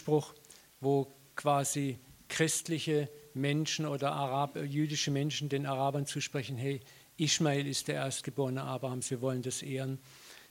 [0.00, 0.34] Spruch,
[0.80, 1.98] wo quasi
[2.28, 6.80] christliche Menschen oder Arab, jüdische Menschen den Arabern zusprechen, hey,
[7.18, 9.98] Ishmael ist der Erstgeborene Abrahams, wir wollen das ehren.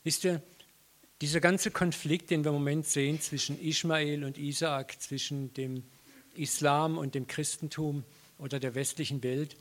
[0.03, 0.41] Wisst ihr,
[1.21, 5.83] dieser ganze Konflikt, den wir im Moment sehen zwischen Ishmael und Isaak, zwischen dem
[6.35, 8.03] Islam und dem Christentum
[8.37, 9.57] oder der westlichen Welt,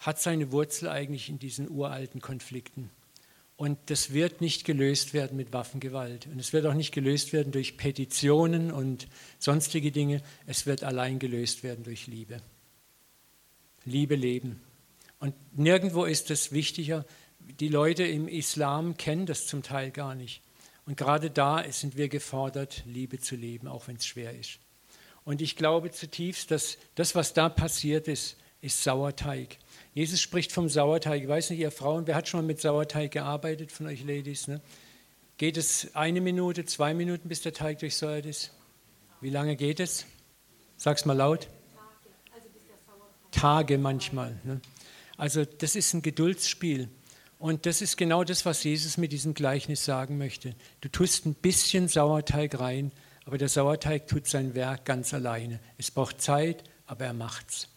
[0.00, 2.90] hat seine Wurzel eigentlich in diesen uralten Konflikten.
[3.56, 6.26] Und das wird nicht gelöst werden mit Waffengewalt.
[6.26, 9.06] Und es wird auch nicht gelöst werden durch Petitionen und
[9.38, 10.22] sonstige Dinge.
[10.46, 12.40] Es wird allein gelöst werden durch Liebe.
[13.84, 14.60] Liebe leben.
[15.20, 17.04] Und nirgendwo ist es wichtiger.
[17.38, 20.42] Die Leute im Islam kennen das zum Teil gar nicht.
[20.86, 24.58] Und gerade da sind wir gefordert, Liebe zu leben, auch wenn es schwer ist.
[25.24, 29.58] Und ich glaube zutiefst, dass das, was da passiert ist, ist Sauerteig.
[29.94, 31.22] Jesus spricht vom Sauerteig.
[31.22, 34.48] Ich weiß nicht, ihr Frauen, wer hat schon mal mit Sauerteig gearbeitet von euch Ladies?
[34.48, 34.60] Ne?
[35.38, 38.50] Geht es eine Minute, zwei Minuten, bis der Teig durchsäuert ist?
[39.20, 40.04] Wie lange geht es?
[40.76, 41.48] Sag's mal laut.
[43.30, 44.36] Tage manchmal.
[44.42, 44.60] Ne?
[45.16, 46.88] Also das ist ein Geduldsspiel.
[47.38, 50.56] Und das ist genau das, was Jesus mit diesem Gleichnis sagen möchte.
[50.80, 52.90] Du tust ein bisschen Sauerteig rein,
[53.26, 55.60] aber der Sauerteig tut sein Werk ganz alleine.
[55.78, 57.68] Es braucht Zeit, aber er macht's.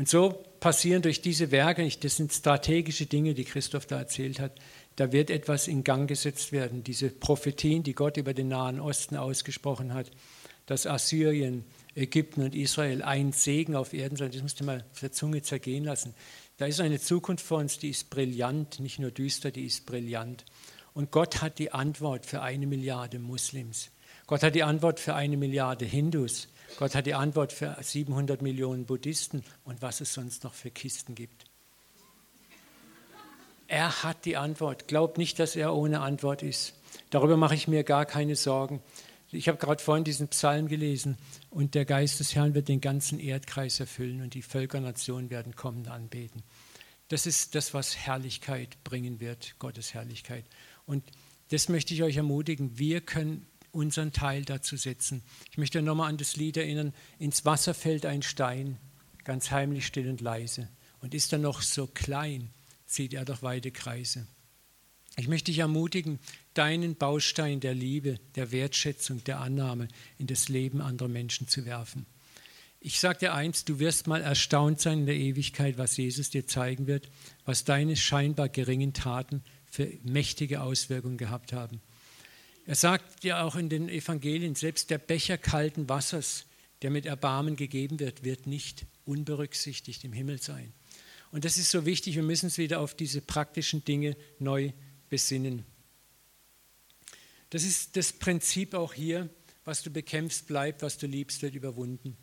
[0.00, 4.58] Und so passieren durch diese Werke, das sind strategische Dinge, die Christoph da erzählt hat,
[4.96, 6.82] da wird etwas in Gang gesetzt werden.
[6.82, 10.10] Diese Prophetien, die Gott über den Nahen Osten ausgesprochen hat,
[10.64, 15.00] dass Assyrien, Ägypten und Israel ein Segen auf Erden sein, das musst du mal auf
[15.00, 16.14] der Zunge zergehen lassen.
[16.56, 20.46] Da ist eine Zukunft vor uns, die ist brillant, nicht nur düster, die ist brillant.
[20.94, 23.90] Und Gott hat die Antwort für eine Milliarde Muslims.
[24.26, 26.48] Gott hat die Antwort für eine Milliarde Hindus.
[26.78, 31.14] Gott hat die Antwort für 700 Millionen Buddhisten und was es sonst noch für Kisten
[31.14, 31.44] gibt.
[33.66, 34.88] Er hat die Antwort.
[34.88, 36.74] Glaubt nicht, dass er ohne Antwort ist.
[37.10, 38.82] Darüber mache ich mir gar keine Sorgen.
[39.30, 41.16] Ich habe gerade vorhin diesen Psalm gelesen
[41.50, 45.86] und der Geist des Herrn wird den ganzen Erdkreis erfüllen und die Völkernationen werden kommen
[45.86, 46.42] anbeten.
[47.06, 50.44] Das ist das, was Herrlichkeit bringen wird, Gottes Herrlichkeit.
[50.84, 51.04] Und
[51.50, 52.76] das möchte ich euch ermutigen.
[52.76, 55.22] Wir können unseren Teil dazu setzen.
[55.50, 58.78] Ich möchte nochmal an das Lied erinnern, ins Wasser fällt ein Stein,
[59.24, 60.68] ganz heimlich, still und leise.
[61.00, 62.50] Und ist er noch so klein,
[62.86, 64.26] zieht er doch weite Kreise.
[65.16, 66.18] Ich möchte dich ermutigen,
[66.54, 69.88] deinen Baustein der Liebe, der Wertschätzung, der Annahme
[70.18, 72.06] in das Leben anderer Menschen zu werfen.
[72.82, 76.46] Ich sage dir eins, du wirst mal erstaunt sein in der Ewigkeit, was Jesus dir
[76.46, 77.10] zeigen wird,
[77.44, 81.82] was deine scheinbar geringen Taten für mächtige Auswirkungen gehabt haben.
[82.70, 86.46] Er sagt ja auch in den Evangelien, selbst der Becher kalten Wassers,
[86.82, 90.72] der mit Erbarmen gegeben wird, wird nicht unberücksichtigt im Himmel sein.
[91.32, 94.70] Und das ist so wichtig, wir müssen uns wieder auf diese praktischen Dinge neu
[95.08, 95.64] besinnen.
[97.50, 99.28] Das ist das Prinzip auch hier,
[99.64, 102.16] was du bekämpfst, bleibt, was du liebst, wird überwunden.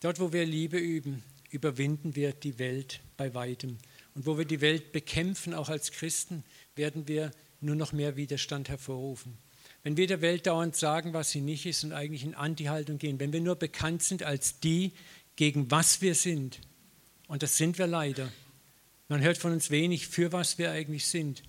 [0.00, 3.76] Dort, wo wir Liebe üben, überwinden wir die Welt bei weitem.
[4.14, 6.42] Und wo wir die Welt bekämpfen, auch als Christen,
[6.74, 9.36] werden wir nur noch mehr Widerstand hervorrufen.
[9.84, 13.20] Wenn wir der Welt dauernd sagen, was sie nicht ist und eigentlich in Anti-Haltung gehen,
[13.20, 14.92] wenn wir nur bekannt sind als die,
[15.36, 16.58] gegen was wir sind,
[17.28, 18.32] und das sind wir leider,
[19.08, 21.42] man hört von uns wenig, für was wir eigentlich sind.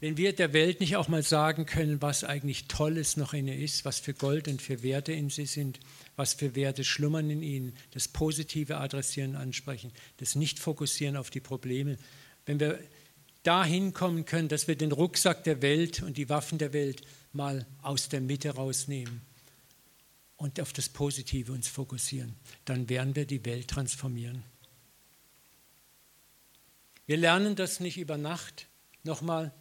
[0.00, 3.58] Wenn wir der Welt nicht auch mal sagen können, was eigentlich Tolles noch in ihr
[3.58, 5.80] ist, was für Gold und für Werte in sie sind,
[6.16, 11.96] was für Werte schlummern in ihnen, das Positive adressieren, ansprechen, das Nicht-Fokussieren auf die Probleme.
[12.44, 12.78] Wenn wir
[13.46, 17.02] dahin kommen können, dass wir den Rucksack der Welt und die Waffen der Welt
[17.32, 19.22] mal aus der Mitte rausnehmen
[20.36, 22.34] und auf das Positive uns fokussieren,
[22.64, 24.42] dann werden wir die Welt transformieren.
[27.06, 28.66] Wir lernen das nicht über Nacht.
[29.04, 29.52] Nochmal,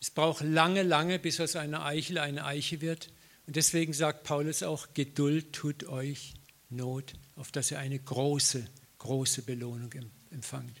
[0.00, 3.10] es braucht lange, lange, bis aus einer Eichel eine Eiche wird.
[3.46, 6.34] Und deswegen sagt Paulus auch, Geduld tut euch
[6.68, 8.66] Not, auf dass ihr eine große,
[8.98, 9.90] große Belohnung
[10.30, 10.80] empfangt.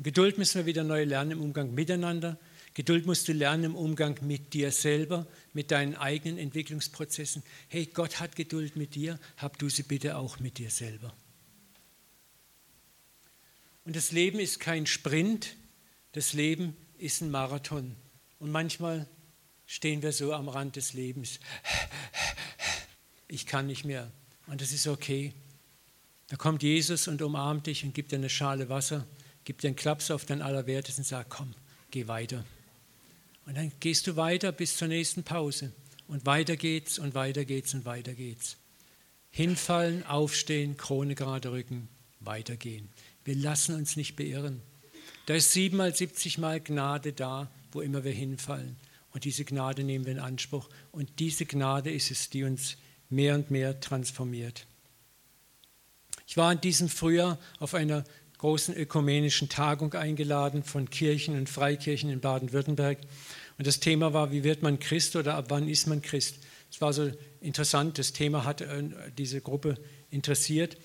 [0.00, 2.38] Geduld müssen wir wieder neu lernen im Umgang miteinander.
[2.74, 7.44] Geduld musst du lernen im Umgang mit dir selber, mit deinen eigenen Entwicklungsprozessen.
[7.68, 11.14] Hey, Gott hat Geduld mit dir, hab du sie bitte auch mit dir selber.
[13.84, 15.54] Und das Leben ist kein Sprint,
[16.12, 17.94] das Leben ist ein Marathon.
[18.40, 19.06] Und manchmal
[19.66, 21.38] stehen wir so am Rand des Lebens.
[23.28, 24.10] Ich kann nicht mehr.
[24.46, 25.32] Und das ist okay.
[26.28, 29.06] Da kommt Jesus und umarmt dich und gibt dir eine Schale Wasser
[29.44, 31.54] gib dir einen Klaps auf dein Allerwertes und sag, komm,
[31.90, 32.44] geh weiter.
[33.46, 35.72] Und dann gehst du weiter bis zur nächsten Pause.
[36.08, 38.56] Und weiter geht's und weiter geht's und weiter geht's.
[39.30, 41.88] Hinfallen, aufstehen, Krone gerade rücken,
[42.20, 42.88] weitergehen.
[43.24, 44.60] Wir lassen uns nicht beirren.
[45.26, 48.76] Da ist siebenmal, siebzigmal Gnade da, wo immer wir hinfallen.
[49.12, 50.68] Und diese Gnade nehmen wir in Anspruch.
[50.92, 52.76] Und diese Gnade ist es, die uns
[53.08, 54.66] mehr und mehr transformiert.
[56.26, 58.04] Ich war in diesem Frühjahr auf einer
[58.38, 62.98] großen ökumenischen Tagung eingeladen von Kirchen und Freikirchen in Baden-Württemberg.
[63.58, 66.38] Und das Thema war, wie wird man Christ oder ab wann ist man Christ?
[66.70, 67.10] Es war so
[67.40, 68.82] interessant, das Thema hat äh,
[69.16, 69.76] diese Gruppe
[70.10, 70.76] interessiert.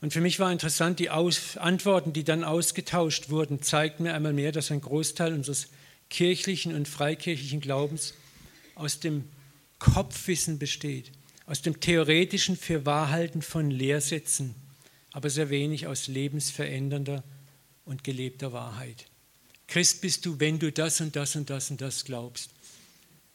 [0.00, 4.32] Und für mich war interessant, die Aus Antworten, die dann ausgetauscht wurden, zeigten mir einmal
[4.32, 5.68] mehr, dass ein Großteil unseres
[6.10, 8.14] kirchlichen und freikirchlichen Glaubens
[8.74, 9.24] aus dem
[9.78, 11.10] Kopfwissen besteht,
[11.46, 14.54] aus dem theoretischen Fürwahrhalten von Lehrsätzen,
[15.12, 17.22] aber sehr wenig aus lebensverändernder
[17.84, 19.06] und gelebter Wahrheit.
[19.66, 22.50] Christ bist du, wenn du das und das und das und das glaubst.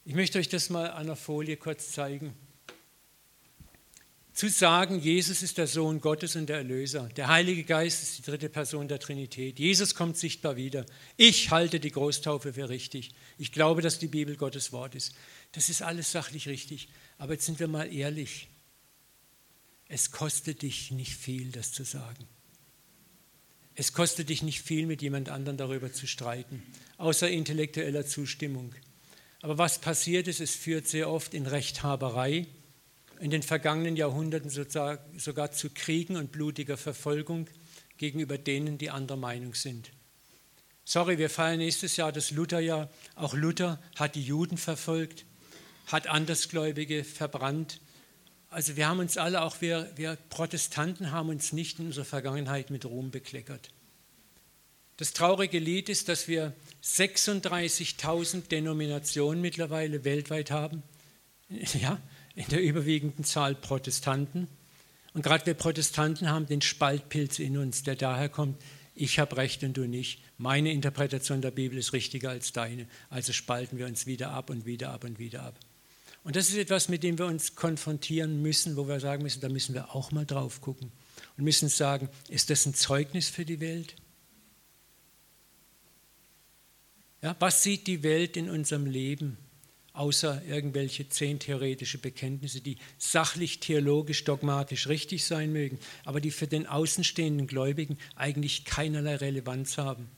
[0.05, 2.33] Ich möchte euch das mal an der Folie kurz zeigen.
[4.33, 7.09] Zu sagen, Jesus ist der Sohn Gottes und der Erlöser.
[7.15, 9.57] Der Heilige Geist ist die dritte Person der Trinität.
[9.57, 10.85] Jesus kommt sichtbar wieder.
[11.17, 13.15] Ich halte die Großtaufe für richtig.
[13.39, 15.15] Ich glaube, dass die Bibel Gottes Wort ist.
[15.53, 16.87] Das ist alles sachlich richtig.
[17.17, 18.47] Aber jetzt sind wir mal ehrlich.
[19.89, 22.27] Es kostet dich nicht viel, das zu sagen.
[23.75, 26.63] Es kostet dich nicht viel, mit jemand anderem darüber zu streiten,
[26.97, 28.73] außer intellektueller Zustimmung.
[29.41, 32.47] Aber was passiert ist, es führt sehr oft in Rechthaberei,
[33.19, 37.47] in den vergangenen Jahrhunderten sogar zu Kriegen und blutiger Verfolgung
[37.97, 39.91] gegenüber denen, die anderer Meinung sind.
[40.83, 42.89] Sorry, wir feiern nächstes Jahr das Lutherjahr.
[43.15, 45.25] Auch Luther hat die Juden verfolgt,
[45.87, 47.79] hat Andersgläubige verbrannt.
[48.57, 52.71] Also wir haben uns alle, auch wir, wir Protestanten, haben uns nicht in unserer Vergangenheit
[52.71, 53.69] mit Ruhm bekleckert.
[54.97, 60.81] Das traurige Lied ist, dass wir 36.000 Denominationen mittlerweile weltweit haben.
[61.79, 62.01] Ja,
[62.33, 64.47] in der überwiegenden Zahl Protestanten.
[65.13, 68.59] Und gerade wir Protestanten haben den Spaltpilz in uns, der daher kommt,
[68.95, 70.19] ich habe recht und du nicht.
[70.39, 72.87] Meine Interpretation der Bibel ist richtiger als deine.
[73.11, 75.59] Also spalten wir uns wieder ab und wieder ab und wieder ab.
[76.27, 79.47] Und das ist etwas, mit dem wir uns konfrontieren müssen, wo wir sagen müssen, da
[79.47, 80.91] müssen wir auch mal drauf gucken
[81.37, 83.95] und müssen sagen, ist das ein Zeugnis für die Welt?
[87.21, 89.37] Ja, was sieht die Welt in unserem Leben,
[89.93, 96.47] außer irgendwelche zehn theoretische Bekenntnisse, die sachlich, theologisch, dogmatisch richtig sein mögen, aber die für
[96.47, 100.09] den außenstehenden Gläubigen eigentlich keinerlei Relevanz haben?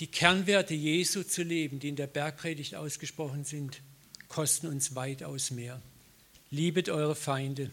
[0.00, 3.80] Die Kernwerte Jesu zu leben, die in der Bergpredigt ausgesprochen sind,
[4.28, 5.80] kosten uns weitaus mehr.
[6.50, 7.70] Liebet eure Feinde.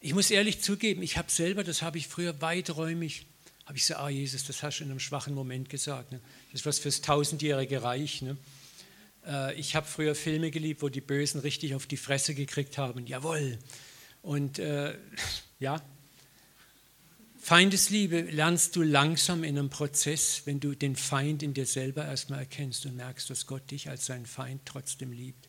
[0.00, 3.26] Ich muss ehrlich zugeben, ich habe selber, das habe ich früher weiträumig,
[3.64, 6.12] habe ich so, ah Jesus, das hast du in einem schwachen Moment gesagt.
[6.12, 6.20] Ne?
[6.52, 8.22] Das ist was fürs tausendjährige Reich.
[8.22, 8.36] Ne?
[9.26, 13.06] Äh, ich habe früher Filme geliebt, wo die Bösen richtig auf die Fresse gekriegt haben.
[13.06, 13.58] Jawohl.
[14.22, 14.96] Und äh,
[15.58, 15.82] ja,
[17.46, 22.40] Feindesliebe lernst du langsam in einem Prozess, wenn du den Feind in dir selber erstmal
[22.40, 25.46] erkennst und merkst, dass Gott dich als seinen Feind trotzdem liebt.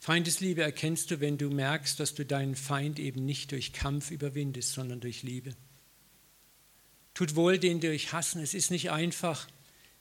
[0.00, 4.72] Feindesliebe erkennst du, wenn du merkst, dass du deinen Feind eben nicht durch Kampf überwindest,
[4.72, 5.54] sondern durch Liebe.
[7.14, 8.42] Tut wohl den durch Hassen.
[8.42, 9.46] Es ist nicht einfach,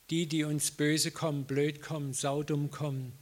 [0.10, 3.14] die, die uns böse kommen, blöd kommen, saudumm kommen,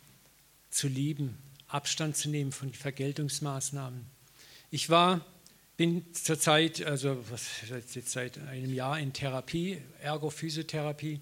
[0.70, 1.38] zu lieben,
[1.68, 4.06] Abstand zu nehmen von Vergeltungsmaßnahmen.
[4.70, 5.26] Ich war
[5.82, 7.18] bin zurzeit, also
[7.92, 11.22] jetzt seit einem Jahr in Therapie, Ergophysiotherapie.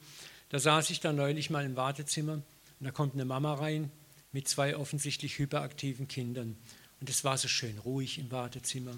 [0.49, 2.43] Da saß ich da neulich mal im Wartezimmer und
[2.81, 3.89] da kommt eine Mama rein
[4.33, 6.57] mit zwei offensichtlich hyperaktiven Kindern.
[6.99, 8.91] Und es war so schön ruhig im Wartezimmer.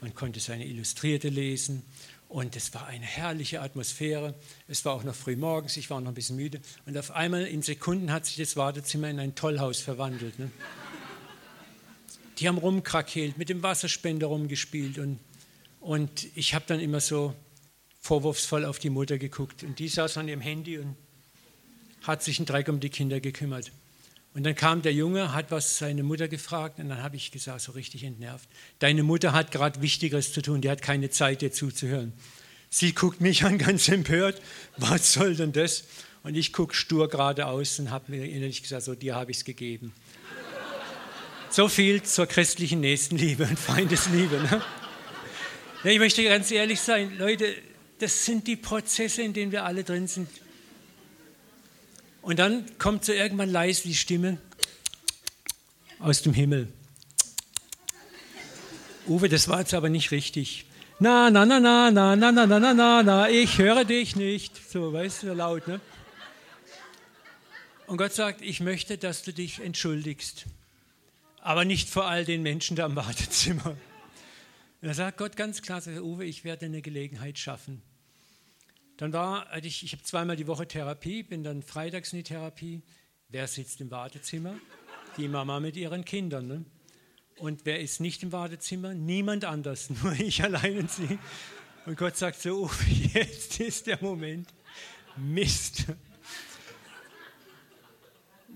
[0.00, 1.84] Man konnte seine Illustrierte lesen
[2.28, 4.34] und es war eine herrliche Atmosphäre.
[4.66, 6.60] Es war auch noch früh morgens, ich war noch ein bisschen müde.
[6.86, 10.40] Und auf einmal in Sekunden hat sich das Wartezimmer in ein Tollhaus verwandelt.
[10.40, 10.50] Ne?
[12.38, 15.18] Die haben rumkrakeelt, mit dem Wasserspender rumgespielt und,
[15.80, 17.34] und ich habe dann immer so
[18.00, 20.96] vorwurfsvoll auf die Mutter geguckt und die saß an ihrem Handy und
[22.02, 23.72] hat sich einen Dreck um die Kinder gekümmert.
[24.34, 27.60] Und dann kam der Junge, hat was seine Mutter gefragt und dann habe ich gesagt,
[27.60, 28.48] so richtig entnervt,
[28.80, 32.12] deine Mutter hat gerade Wichtigeres zu tun, die hat keine Zeit, dir zuzuhören.
[32.68, 34.42] Sie guckt mich an, ganz empört,
[34.76, 35.84] was soll denn das?
[36.24, 39.44] Und ich gucke stur geradeaus und habe mir innerlich gesagt, so dir habe ich es
[39.44, 39.92] gegeben.
[41.54, 44.40] So viel zur christlichen Nächstenliebe und Feindesliebe.
[44.40, 44.60] Ne?
[45.84, 47.54] Ja, ich möchte ganz ehrlich sein, Leute,
[48.00, 50.28] das sind die Prozesse, in denen wir alle drin sind.
[52.22, 54.38] Und dann kommt so irgendwann leise die Stimme
[56.00, 56.72] aus dem Himmel.
[59.06, 60.66] Uwe, das war jetzt aber nicht richtig.
[60.98, 64.60] Na, na, na, na, na, na, na, na, na, na, na, ich höre dich nicht.
[64.72, 65.80] So, weißt du, laut, ne?
[67.86, 70.46] Und Gott sagt, ich möchte, dass du dich entschuldigst
[71.44, 73.66] aber nicht vor all den Menschen da im Wartezimmer.
[73.66, 77.82] Und da sagt Gott ganz klar, Uwe, ich werde eine Gelegenheit schaffen.
[78.96, 82.82] Dann war, ich, ich habe zweimal die Woche Therapie, bin dann freitags in die Therapie.
[83.28, 84.54] Wer sitzt im Wartezimmer?
[85.18, 86.46] Die Mama mit ihren Kindern.
[86.46, 86.64] Ne?
[87.36, 88.94] Und wer ist nicht im Wartezimmer?
[88.94, 91.18] Niemand anders, nur ich allein und sie.
[91.84, 92.70] Und Gott sagt so, oh,
[93.12, 94.48] jetzt ist der Moment.
[95.16, 95.84] Mist.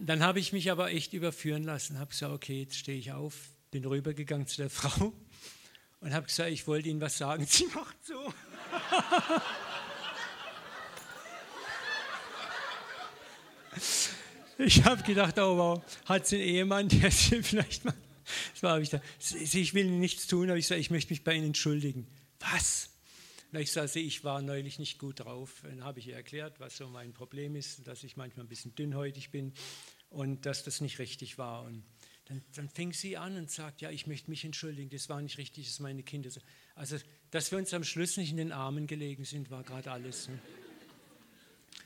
[0.00, 3.34] Dann habe ich mich aber echt überführen lassen, habe gesagt, okay, jetzt stehe ich auf,
[3.70, 5.12] bin rübergegangen zu der Frau
[6.00, 7.46] und habe gesagt, ich wollte Ihnen was sagen.
[7.48, 8.32] Sie macht so.
[14.58, 17.94] Ich habe gedacht, oh wow, hat sie einen Ehemann, der sie vielleicht mal.
[18.52, 19.00] Das war, ich, da,
[19.40, 22.06] ich will nichts tun, aber ich sage, ich möchte mich bei Ihnen entschuldigen.
[22.40, 22.90] Was?
[23.50, 25.62] Na, ich sage, ich war neulich nicht gut drauf.
[25.62, 28.74] Dann habe ich ihr erklärt, was so mein Problem ist, dass ich manchmal ein bisschen
[28.74, 29.54] dünnhäutig bin
[30.10, 31.64] und dass das nicht richtig war.
[31.64, 31.82] Und
[32.26, 35.38] dann, dann fing sie an und sagt, ja, ich möchte mich entschuldigen, das war nicht
[35.38, 36.30] richtig, dass meine Kinder.
[36.30, 36.40] So.
[36.74, 36.98] Also,
[37.30, 40.28] dass wir uns am Schluss nicht in den Armen gelegen sind, war gerade alles.
[40.28, 40.38] Ne?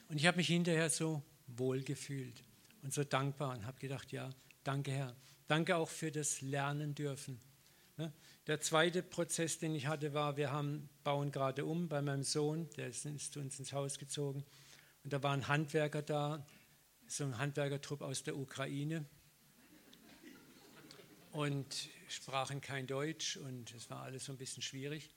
[0.09, 2.43] Und ich habe mich hinterher so wohl gefühlt
[2.83, 4.31] und so dankbar und habe gedacht, ja,
[4.65, 5.17] danke Herr.
[5.47, 7.39] Danke auch für das Lernen dürfen.
[8.49, 12.69] Der zweite Prozess, den ich hatte, war, wir haben, bauen gerade um bei meinem Sohn,
[12.77, 14.45] der ist, ist zu uns ins Haus gezogen.
[15.05, 16.45] Und da war ein Handwerker da,
[17.07, 19.05] so ein Handwerkertrupp aus der Ukraine.
[21.31, 25.11] Und sprachen kein Deutsch und es war alles so ein bisschen schwierig.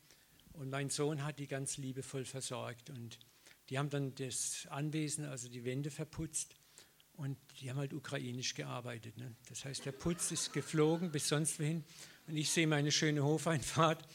[0.54, 2.92] Und mein Sohn hat die ganz liebevoll versorgt.
[2.92, 3.18] Und
[3.70, 6.56] die haben dann das Anwesen, also die Wände verputzt.
[7.18, 9.18] Und die haben halt ukrainisch gearbeitet.
[9.18, 9.36] Ne?
[9.48, 11.84] Das heißt, der Putz ist geflogen bis sonst wohin.
[12.28, 14.06] Und ich sehe meine schöne Hofeinfahrt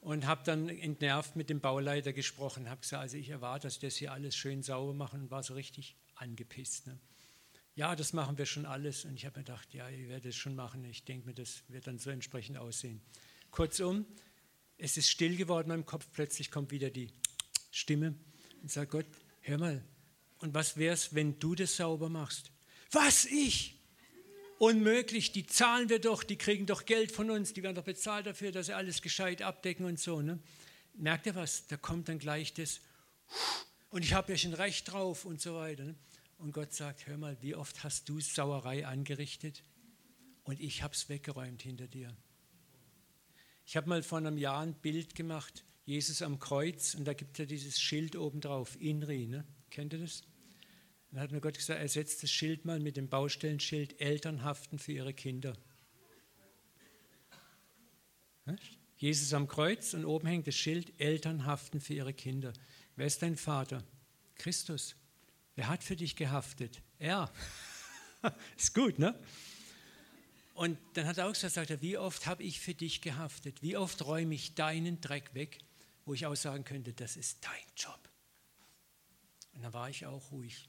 [0.00, 3.96] und habe dann entnervt mit dem Bauleiter gesprochen, habe gesagt, also ich erwarte, dass das
[3.96, 6.86] hier alles schön sauber machen und war so richtig angepisst.
[6.86, 6.98] Ne?
[7.76, 9.04] Ja, das machen wir schon alles.
[9.04, 10.84] Und ich habe mir gedacht, ja, ihr werdet es schon machen.
[10.84, 13.00] Ich denke mir, das wird dann so entsprechend aussehen.
[13.50, 14.06] Kurzum,
[14.76, 16.06] es ist still geworden in meinem Kopf.
[16.12, 17.12] Plötzlich kommt wieder die
[17.70, 18.14] Stimme
[18.62, 19.06] und sagt, Gott,
[19.40, 19.84] hör mal,
[20.44, 22.50] und was wäre es, wenn du das sauber machst?
[22.90, 23.80] Was, ich?
[24.58, 28.26] Unmöglich, die zahlen wir doch, die kriegen doch Geld von uns, die werden doch bezahlt
[28.26, 30.20] dafür, dass sie alles gescheit abdecken und so.
[30.20, 30.38] Ne?
[30.92, 31.66] Merkt ihr was?
[31.66, 32.80] Da kommt dann gleich das,
[33.88, 35.84] und ich habe ja schon Recht drauf und so weiter.
[35.84, 35.94] Ne?
[36.36, 39.62] Und Gott sagt, hör mal, wie oft hast du Sauerei angerichtet
[40.42, 42.14] und ich habe es weggeräumt hinter dir.
[43.64, 47.32] Ich habe mal vor einem Jahr ein Bild gemacht, Jesus am Kreuz, und da gibt
[47.32, 49.44] es ja dieses Schild oben drauf, Inri, ne?
[49.70, 50.22] kennt ihr das?
[51.14, 54.80] Dann hat mir Gott gesagt, er setzt das Schild mal mit dem Baustellenschild Eltern haften
[54.80, 55.56] für ihre Kinder.
[58.96, 62.52] Jesus am Kreuz und oben hängt das Schild Eltern haften für ihre Kinder.
[62.96, 63.84] Wer ist dein Vater?
[64.34, 64.96] Christus.
[65.54, 66.82] Wer hat für dich gehaftet?
[66.98, 67.32] Er.
[68.56, 69.16] ist gut, ne?
[70.54, 73.62] Und dann hat er auch gesagt, sagt wie oft habe ich für dich gehaftet?
[73.62, 75.60] Wie oft räume ich deinen Dreck weg,
[76.06, 78.00] wo ich auch sagen könnte, das ist dein Job.
[79.52, 80.68] Und dann war ich auch ruhig.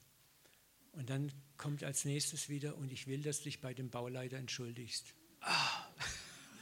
[0.96, 4.38] Und dann kommt als nächstes wieder, und ich will, dass du dich bei dem Bauleiter
[4.38, 5.04] entschuldigst.
[5.42, 5.86] Ah.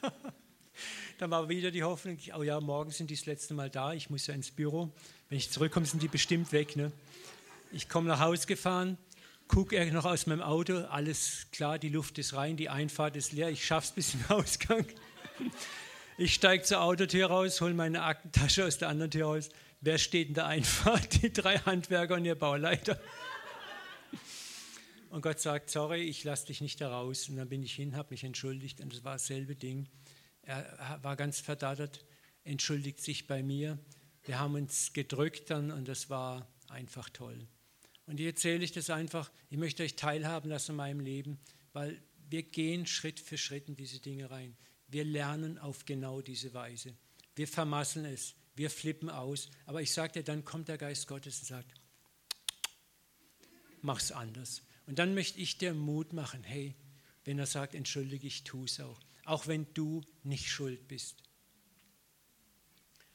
[1.19, 4.11] dann war wieder die Hoffnung, oh ja, morgen sind die das letzte Mal da, ich
[4.11, 4.93] muss ja ins Büro.
[5.29, 6.75] Wenn ich zurückkomme, sind die bestimmt weg.
[6.75, 6.91] Ne?
[7.71, 8.99] Ich komme nach Hause gefahren,
[9.47, 13.51] gucke noch aus meinem Auto, alles klar, die Luft ist rein, die Einfahrt ist leer,
[13.51, 14.85] ich schaffe es bis zum Ausgang.
[16.19, 19.49] Ich steige zur Autotür raus, hole meine Aktentasche aus der anderen Tür raus.
[19.81, 21.23] Wer steht in der Einfahrt?
[21.23, 22.99] Die drei Handwerker und ihr Bauleiter.
[25.15, 27.29] Und Gott sagt, sorry, ich lasse dich nicht da raus.
[27.29, 29.87] Und dann bin ich hin, habe mich entschuldigt und es war dasselbe Ding.
[30.43, 32.05] Er war ganz verdattert,
[32.43, 33.79] entschuldigt sich bei mir.
[34.25, 37.47] Wir haben uns gedrückt dann und das war einfach toll.
[38.07, 41.39] Und hier erzähle ich das einfach, ich möchte euch teilhaben lassen in meinem Leben,
[41.73, 44.57] weil wir gehen Schritt für Schritt in diese Dinge rein.
[44.89, 46.93] Wir lernen auf genau diese Weise.
[47.37, 49.49] Wir vermasseln es, wir flippen aus.
[49.67, 51.73] Aber ich sage dir, dann kommt der Geist Gottes und sagt,
[53.81, 54.65] mach's anders.
[54.87, 56.75] Und dann möchte ich dir Mut machen, hey,
[57.25, 59.01] wenn er sagt, entschuldige, ich tue es auch.
[59.25, 61.23] Auch wenn du nicht schuld bist.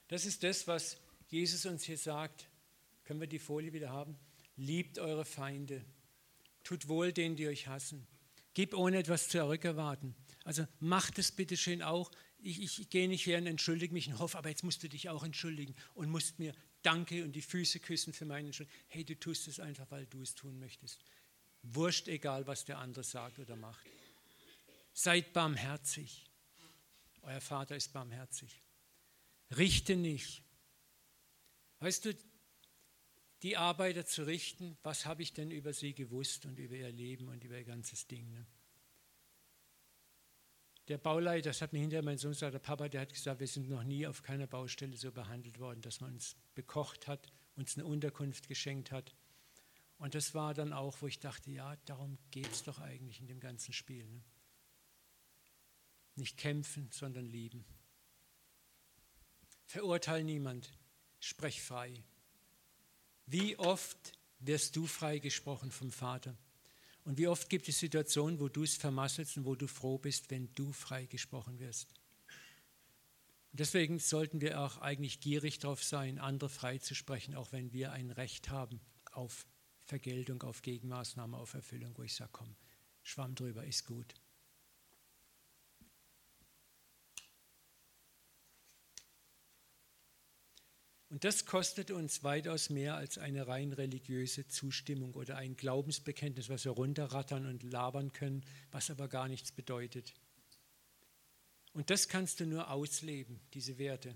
[0.08, 0.98] Das ist das, was
[1.28, 2.50] Jesus uns hier sagt.
[3.04, 4.18] Können wir die Folie wieder haben?
[4.56, 5.86] Liebt eure Feinde.
[6.64, 8.08] Tut wohl denen, die euch hassen.
[8.56, 10.16] Gib ohne etwas zurückerwarten.
[10.44, 12.12] Also macht es bitte schön auch.
[12.42, 15.10] Ich, ich gehe nicht her und entschuldige mich und hoffe, aber jetzt musst du dich
[15.10, 18.70] auch entschuldigen und musst mir Danke und die Füße küssen für meinen Schuld.
[18.88, 21.04] Hey, du tust es einfach, weil du es tun möchtest.
[21.62, 23.86] Wurscht egal, was der andere sagt oder macht.
[24.94, 26.26] Seid barmherzig.
[27.22, 28.62] Euer Vater ist barmherzig.
[29.56, 30.44] Richte nicht.
[31.80, 32.16] Weißt du,
[33.42, 37.30] die Arbeiter zu richten, was habe ich denn über sie gewusst und über ihr Leben
[37.30, 38.30] und über ihr ganzes Ding?
[38.32, 38.46] Ne?
[40.88, 43.48] Der Bauleiter, das hat mir hinterher mein Sohn gesagt, der Papa, der hat gesagt, wir
[43.48, 47.78] sind noch nie auf keiner Baustelle so behandelt worden, dass man uns bekocht hat uns
[47.78, 49.14] eine Unterkunft geschenkt hat.
[50.00, 53.28] Und das war dann auch, wo ich dachte, ja, darum geht es doch eigentlich in
[53.28, 54.08] dem ganzen Spiel.
[54.08, 54.24] Ne?
[56.16, 57.66] Nicht kämpfen, sondern lieben.
[59.66, 60.72] Verurteil niemand,
[61.20, 62.02] sprech frei.
[63.26, 66.36] Wie oft wirst du freigesprochen vom Vater?
[67.04, 70.32] Und wie oft gibt es Situationen, wo du es vermasselst und wo du froh bist,
[70.32, 71.94] wenn du freigesprochen wirst?
[73.52, 78.12] Und deswegen sollten wir auch eigentlich gierig darauf sein, andere freizusprechen, auch wenn wir ein
[78.12, 78.80] Recht haben
[79.12, 79.46] auf
[79.90, 82.56] Vergeltung, auf Gegenmaßnahme, auf Erfüllung, wo ich sage, komm,
[83.02, 84.14] Schwamm drüber, ist gut.
[91.10, 96.66] Und das kostet uns weitaus mehr als eine rein religiöse Zustimmung oder ein Glaubensbekenntnis, was
[96.66, 100.14] wir runterrattern und labern können, was aber gar nichts bedeutet.
[101.74, 104.16] Und das kannst du nur ausleben, diese Werte.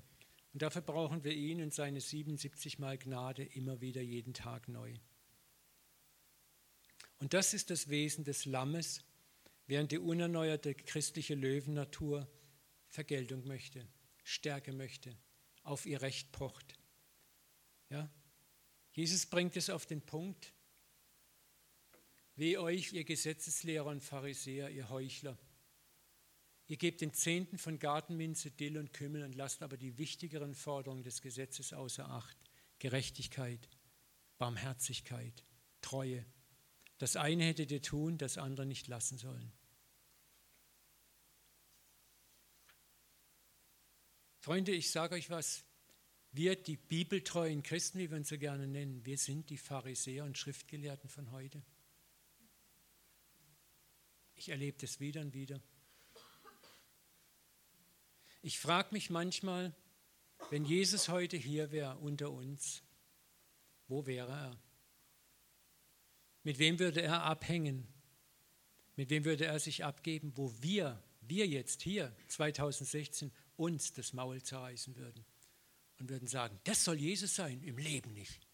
[0.53, 4.93] Und dafür brauchen wir ihn und seine 77 Mal Gnade immer wieder jeden Tag neu.
[7.23, 9.01] Und das ist das Wesen des Lammes,
[9.65, 12.29] während die unerneuerte christliche Löwennatur
[12.89, 13.87] Vergeltung möchte,
[14.25, 15.17] Stärke möchte,
[15.61, 16.77] auf ihr Recht pocht.
[17.89, 18.11] Ja?
[18.91, 20.51] Jesus bringt es auf den Punkt.
[22.35, 25.37] Weh euch, ihr Gesetzeslehrer und Pharisäer, ihr Heuchler.
[26.67, 31.03] Ihr gebt den Zehnten von Gartenminze, Dill und Kümmel und lasst aber die wichtigeren Forderungen
[31.03, 32.37] des Gesetzes außer Acht.
[32.79, 33.69] Gerechtigkeit,
[34.37, 35.45] Barmherzigkeit,
[35.79, 36.25] Treue.
[37.03, 39.51] Das eine hättet ihr tun, das andere nicht lassen sollen.
[44.39, 45.65] Freunde, ich sage euch was,
[46.31, 50.37] wir, die bibeltreuen Christen, wie wir uns so gerne nennen, wir sind die Pharisäer und
[50.37, 51.61] Schriftgelehrten von heute.
[54.35, 55.59] Ich erlebe das wieder und wieder.
[58.41, 59.75] Ich frage mich manchmal,
[60.51, 62.81] wenn Jesus heute hier wäre unter uns,
[63.89, 64.62] wo wäre er?
[66.43, 67.87] Mit wem würde er abhängen?
[68.95, 74.41] Mit wem würde er sich abgeben, wo wir, wir jetzt hier 2016, uns das Maul
[74.41, 75.25] zerreißen würden?
[76.03, 78.47] und würden sagen, das soll Jesus sein, im Leben nicht.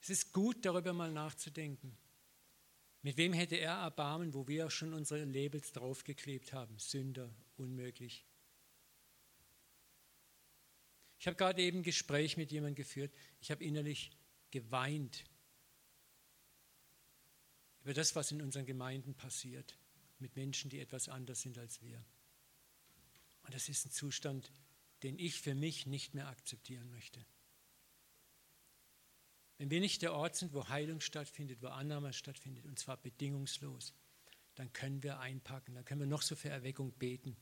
[0.00, 1.96] Es ist gut, darüber mal nachzudenken.
[3.02, 6.78] Mit wem hätte er Erbarmen, wo wir schon unsere Labels draufgeklebt haben?
[6.78, 8.26] Sünder, unmöglich.
[11.22, 13.14] Ich habe gerade eben ein Gespräch mit jemandem geführt.
[13.40, 14.10] Ich habe innerlich
[14.50, 15.22] geweint
[17.84, 19.78] über das, was in unseren Gemeinden passiert,
[20.18, 22.04] mit Menschen, die etwas anders sind als wir.
[23.44, 24.50] Und das ist ein Zustand,
[25.04, 27.24] den ich für mich nicht mehr akzeptieren möchte.
[29.58, 33.94] Wenn wir nicht der Ort sind, wo Heilung stattfindet, wo Annahme stattfindet, und zwar bedingungslos,
[34.56, 37.36] dann können wir einpacken, dann können wir noch so für Erweckung beten.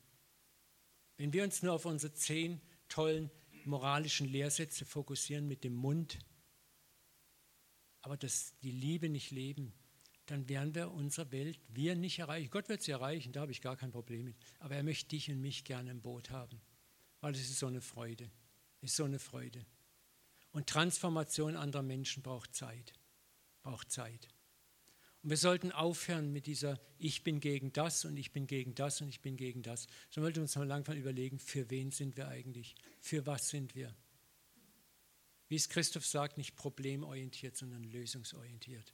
[1.17, 3.31] Wenn wir uns nur auf unsere zehn tollen
[3.65, 6.19] moralischen Lehrsätze fokussieren mit dem Mund,
[8.01, 9.73] aber das, die Liebe nicht leben,
[10.25, 12.49] dann werden wir unsere Welt, wir nicht erreichen.
[12.49, 14.37] Gott wird sie erreichen, da habe ich gar kein Problem mit.
[14.59, 16.61] Aber er möchte dich und mich gerne im Boot haben,
[17.19, 18.31] weil es ist so eine Freude.
[18.81, 19.65] Ist so eine Freude.
[20.51, 22.93] Und Transformation anderer Menschen braucht Zeit.
[23.61, 24.27] Braucht Zeit.
[25.23, 29.01] Und wir sollten aufhören mit dieser Ich bin gegen das und ich bin gegen das
[29.01, 29.87] und ich bin gegen das.
[30.09, 32.75] So sollten uns mal langsam überlegen, für wen sind wir eigentlich?
[32.99, 33.95] Für was sind wir?
[35.47, 38.91] Wie es Christoph sagt, nicht problemorientiert, sondern lösungsorientiert.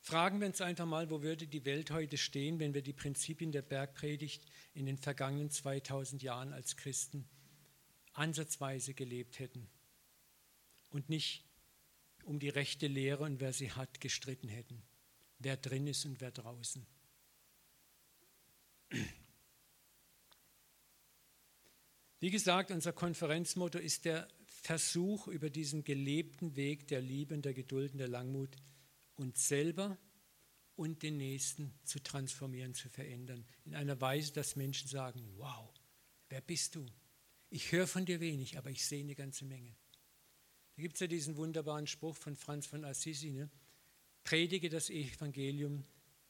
[0.00, 3.52] Fragen wir uns einfach mal, wo würde die Welt heute stehen, wenn wir die Prinzipien
[3.52, 7.28] der Bergpredigt in den vergangenen 2000 Jahren als Christen
[8.14, 9.68] ansatzweise gelebt hätten
[10.88, 11.47] und nicht
[12.28, 14.82] um die rechte Lehre und wer sie hat gestritten hätten,
[15.38, 16.86] wer drin ist und wer draußen.
[22.20, 27.54] Wie gesagt, unser Konferenzmotto ist der Versuch, über diesen gelebten Weg der Liebe und der
[27.54, 28.56] Geduld und der Langmut
[29.16, 29.96] uns selber
[30.76, 33.46] und den Nächsten zu transformieren, zu verändern.
[33.64, 35.72] In einer Weise, dass Menschen sagen, wow,
[36.28, 36.84] wer bist du?
[37.48, 39.74] Ich höre von dir wenig, aber ich sehe eine ganze Menge.
[40.78, 43.50] Da gibt es ja diesen wunderbaren Spruch von Franz von Assisi, ne?
[44.22, 45.84] predige das Evangelium,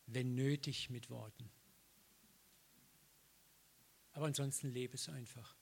[0.06, 1.50] wenn nötig, mit Worten.
[4.12, 5.54] Aber ansonsten lebe es einfach.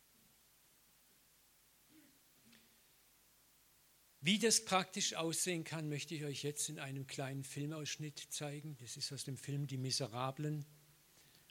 [4.20, 8.76] Wie das praktisch aussehen kann, möchte ich euch jetzt in einem kleinen Filmausschnitt zeigen.
[8.80, 10.64] Das ist aus dem Film Die Miserablen.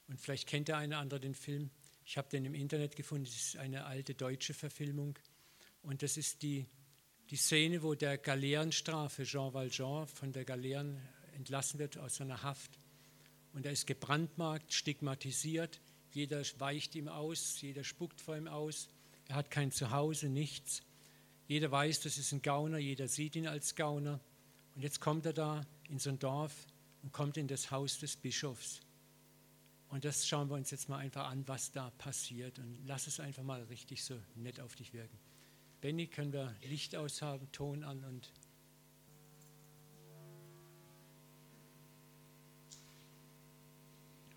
[0.07, 1.69] Und vielleicht kennt der eine andere den Film.
[2.05, 3.25] Ich habe den im Internet gefunden.
[3.25, 5.19] Das ist eine alte deutsche Verfilmung.
[5.81, 6.65] Und das ist die,
[7.29, 11.01] die Szene, wo der Galeerenstrafe Jean Valjean von der Galeeren
[11.35, 12.79] entlassen wird aus seiner Haft.
[13.53, 15.81] Und er ist gebrandmarkt, stigmatisiert,
[16.15, 18.87] Jeder weicht ihm aus, jeder spuckt vor ihm aus.
[19.27, 20.81] Er hat kein Zuhause, nichts.
[21.45, 24.21] Jeder weiß, das ist ein Gauner, jeder sieht ihn als Gauner.
[24.75, 26.67] Und jetzt kommt er da in so ein Dorf
[27.03, 28.79] und kommt in das Haus des Bischofs.
[29.89, 32.59] Und das schauen wir uns jetzt mal einfach an, was da passiert.
[32.59, 35.19] Und lass es einfach mal richtig so nett auf dich wirken.
[35.85, 38.31] Benny, können wir Licht aushaben, Ton an und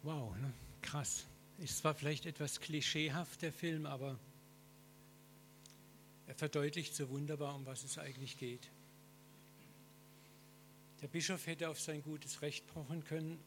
[0.03, 0.53] Wow, ne?
[0.83, 1.25] krass.
[1.57, 4.19] Ist zwar vielleicht etwas klischeehaft, der Film, aber
[6.27, 8.69] er verdeutlicht so wunderbar, um was es eigentlich geht.
[11.01, 13.43] Der Bischof hätte auf sein gutes Recht pochen können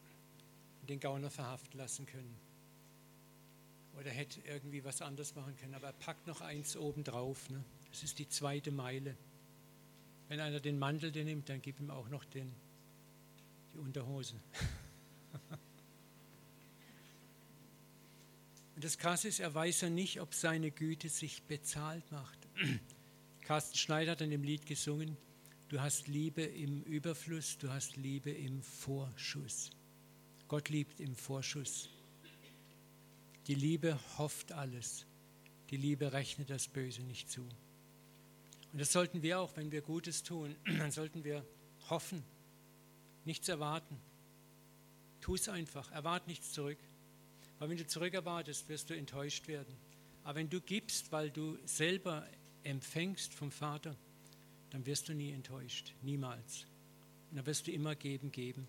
[0.82, 2.36] und den Gauner verhaften lassen können.
[4.00, 5.76] Oder hätte irgendwie was anderes machen können.
[5.76, 7.48] Aber er packt noch eins obendrauf.
[7.52, 7.64] Ne?
[7.92, 9.16] Das ist die zweite Meile.
[10.28, 12.52] Wenn einer den Mantel nimmt, dann gib ihm auch noch den,
[13.74, 14.36] die Unterhose.
[18.76, 22.40] Und das Krasse ist, er weiß ja nicht, ob seine Güte sich bezahlt macht.
[23.42, 25.18] Carsten Schneider hat in dem Lied gesungen,
[25.72, 29.70] Du hast Liebe im Überfluss, du hast Liebe im Vorschuss.
[30.50, 31.88] Gott liebt im Vorschuss.
[33.48, 35.06] Die Liebe hofft alles.
[35.70, 37.48] Die Liebe rechnet das Böse nicht zu.
[38.72, 41.46] Und das sollten wir auch, wenn wir Gutes tun, dann sollten wir
[41.90, 42.24] hoffen,
[43.26, 43.98] nichts erwarten.
[45.20, 46.78] Tu es einfach, erwarte nichts zurück.
[47.60, 49.76] Weil wenn du zurück erwartest, wirst du enttäuscht werden.
[50.24, 52.28] Aber wenn du gibst, weil du selber
[52.64, 53.96] empfängst vom Vater,
[54.72, 56.66] dann wirst du nie enttäuscht, niemals.
[57.30, 58.68] Und dann wirst du immer geben, geben.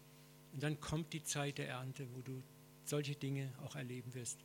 [0.53, 2.43] Und dann kommt die Zeit der Ernte, wo du
[2.85, 4.39] solche Dinge auch erleben wirst.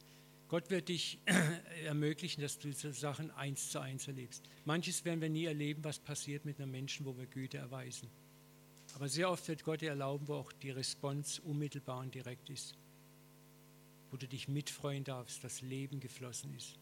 [0.47, 1.19] Gott wird dich
[1.86, 4.43] ermöglichen, dass du diese Sachen eins zu eins erlebst.
[4.65, 8.10] Manches werden wir nie erleben, was passiert mit einem Menschen, wo wir Güte erweisen.
[8.95, 12.75] Aber sehr oft wird Gott dir erlauben, wo auch die Response unmittelbar und direkt ist.
[14.10, 16.79] Wo du dich mitfreuen darfst, dass Leben geflossen ist.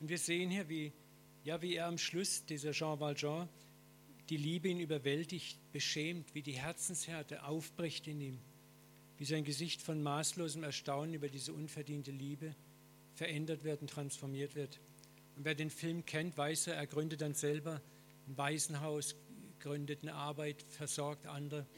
[0.00, 0.92] Und wir sehen hier, wie
[1.44, 3.48] ja, wie er am Schluss, dieser Jean Valjean,
[4.28, 8.38] die Liebe ihn überwältigt, beschämt, wie die Herzenshärte aufbricht in ihm,
[9.22, 12.56] wie sein Gesicht von maßlosem Erstaunen über diese unverdiente Liebe
[13.14, 14.80] verändert wird und transformiert wird.
[15.36, 17.80] Und wer den Film kennt, weiß er, er gründet dann selber
[18.26, 19.14] ein Waisenhaus,
[19.60, 21.68] gründet eine Arbeit, versorgt andere,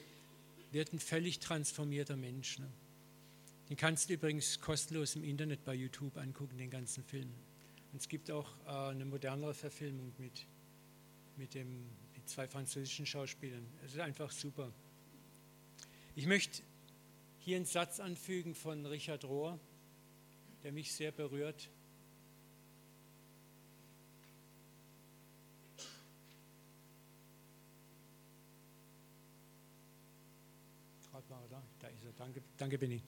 [0.73, 2.61] wird ein völlig transformierter Mensch.
[2.61, 2.73] Ne?
[3.69, 7.29] Den kannst du übrigens kostenlos im Internet bei YouTube angucken, den ganzen Film.
[7.93, 10.47] Und es gibt auch äh, eine modernere Verfilmung mit,
[11.37, 13.67] mit, dem, mit zwei französischen Schauspielern.
[13.85, 14.73] Es ist einfach super.
[16.15, 16.63] Ich möchte
[17.45, 19.61] hier einen Satz anfügen von Richard Rohr,
[20.63, 21.69] der mich sehr berührt.
[31.81, 32.13] Da ist er.
[32.17, 33.03] Danke, danke Benny.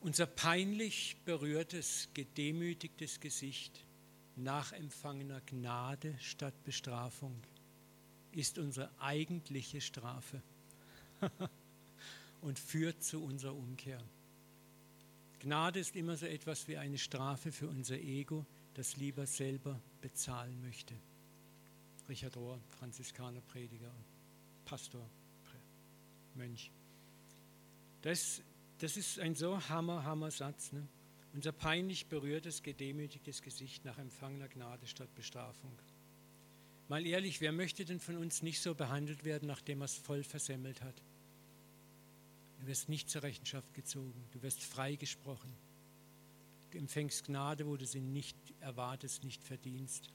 [0.00, 3.84] Unser peinlich berührtes, gedemütigtes Gesicht
[4.36, 7.42] nach empfangener Gnade statt Bestrafung
[8.32, 10.42] ist unsere eigentliche Strafe
[12.40, 14.02] und führt zu unserer Umkehr.
[15.40, 20.60] Gnade ist immer so etwas wie eine Strafe für unser Ego, das lieber selber bezahlen
[20.60, 20.94] möchte.
[22.08, 23.92] Richard Rohr, Franziskaner, Prediger
[24.64, 25.08] Pastor,
[26.34, 26.70] Mönch.
[28.02, 28.42] Das
[28.80, 30.72] das ist ein so hammer, hammer Satz.
[30.72, 30.86] Ne?
[31.34, 35.78] Unser peinlich berührtes, gedemütigtes Gesicht nach empfangener Gnade statt Bestrafung.
[36.88, 40.24] Mal ehrlich, wer möchte denn von uns nicht so behandelt werden, nachdem er es voll
[40.24, 40.94] versemmelt hat?
[42.60, 45.56] Du wirst nicht zur Rechenschaft gezogen, du wirst freigesprochen.
[46.70, 50.12] Du empfängst Gnade, wo du sie nicht erwartest, nicht verdienst.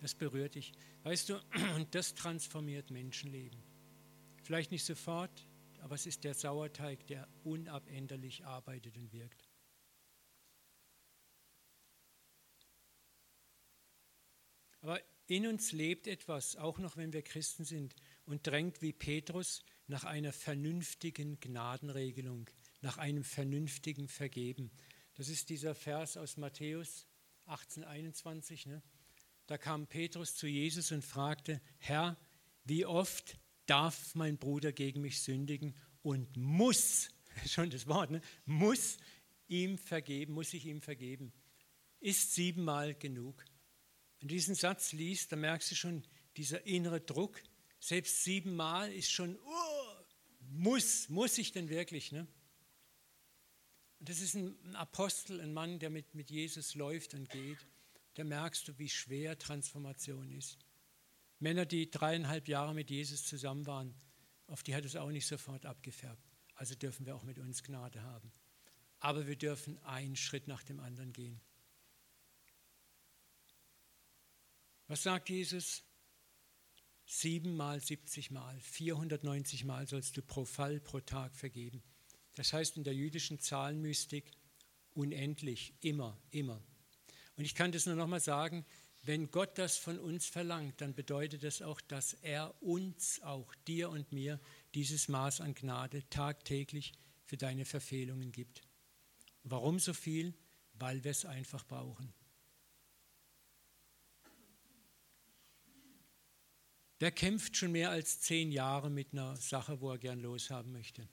[0.00, 0.72] Das berührt dich.
[1.04, 1.34] Weißt du,
[1.76, 3.62] und das transformiert Menschenleben.
[4.42, 5.46] Vielleicht nicht sofort,
[5.80, 9.48] aber es ist der Sauerteig, der unabänderlich arbeitet und wirkt.
[14.80, 17.94] Aber in uns lebt etwas, auch noch wenn wir Christen sind,
[18.26, 22.48] und drängt wie Petrus nach einer vernünftigen Gnadenregelung,
[22.80, 24.70] nach einem vernünftigen Vergeben.
[25.14, 27.06] Das ist dieser Vers aus Matthäus
[27.46, 28.66] 18, 21.
[28.66, 28.82] Ne?
[29.46, 32.16] Da kam Petrus zu Jesus und fragte, Herr,
[32.64, 37.10] wie oft darf mein Bruder gegen mich sündigen und muss,
[37.46, 38.98] schon das Wort, ne, muss
[39.48, 41.32] ihm vergeben, muss ich ihm vergeben.
[42.00, 43.44] Ist siebenmal genug.
[44.18, 46.02] Wenn du diesen Satz liest, dann merkst du schon,
[46.36, 47.42] dieser innere Druck,
[47.78, 49.73] selbst siebenmal ist schon, oh,
[50.64, 52.10] muss, muss ich denn wirklich?
[52.10, 52.26] Ne?
[54.00, 57.58] Und das ist ein Apostel, ein Mann, der mit, mit Jesus läuft und geht.
[58.14, 60.58] Da merkst du, wie schwer Transformation ist.
[61.38, 63.94] Männer, die dreieinhalb Jahre mit Jesus zusammen waren,
[64.46, 66.22] auf die hat es auch nicht sofort abgefärbt.
[66.54, 68.32] Also dürfen wir auch mit uns Gnade haben.
[69.00, 71.42] Aber wir dürfen einen Schritt nach dem anderen gehen.
[74.86, 75.82] Was sagt Jesus?
[77.06, 81.82] Siebenmal, siebzigmal, 490 Mal sollst du pro Fall pro Tag vergeben.
[82.34, 84.30] Das heißt in der jüdischen Zahlenmystik
[84.94, 86.62] unendlich, immer, immer.
[87.36, 88.64] Und ich kann das nur nochmal sagen,
[89.02, 93.90] wenn Gott das von uns verlangt, dann bedeutet das auch, dass er uns, auch dir
[93.90, 94.40] und mir,
[94.74, 96.94] dieses Maß an Gnade tagtäglich
[97.26, 98.62] für deine Verfehlungen gibt.
[99.42, 100.32] Warum so viel?
[100.72, 102.14] Weil wir es einfach brauchen.
[106.98, 111.08] Wer kämpft schon mehr als zehn Jahre mit einer Sache, wo er gern loshaben möchte?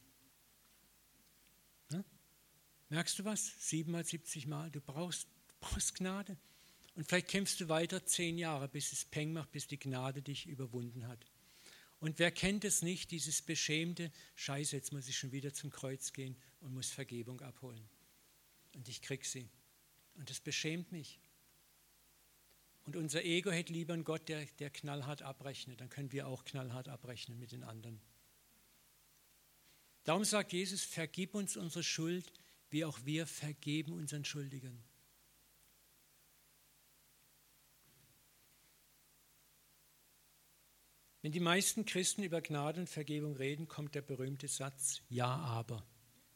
[1.90, 2.06] Ne?
[2.90, 3.54] Merkst du was?
[3.60, 4.70] Siebenmal, siebzig Mal.
[4.70, 5.28] Du brauchst,
[5.60, 6.38] brauchst Gnade.
[6.96, 10.46] Und vielleicht kämpfst du weiter zehn Jahre, bis es Peng macht, bis die Gnade dich
[10.46, 11.26] überwunden hat.
[12.00, 16.14] Und wer kennt es nicht, dieses beschämte, Scheiße, jetzt muss ich schon wieder zum Kreuz
[16.14, 17.88] gehen und muss Vergebung abholen.
[18.76, 19.50] Und ich krieg sie.
[20.16, 21.20] Und das beschämt mich.
[22.86, 25.82] Und unser Ego hätte lieber einen Gott, der, der knallhart abrechnet.
[25.82, 28.02] Dann können wir auch knallhart abrechnen mit den anderen.
[30.04, 32.32] Darum sagt Jesus, vergib uns unsere Schuld,
[32.70, 34.84] wie auch wir vergeben unseren Schuldigern.
[41.22, 45.86] Wenn die meisten Christen über Gnade und Vergebung reden, kommt der berühmte Satz, ja aber.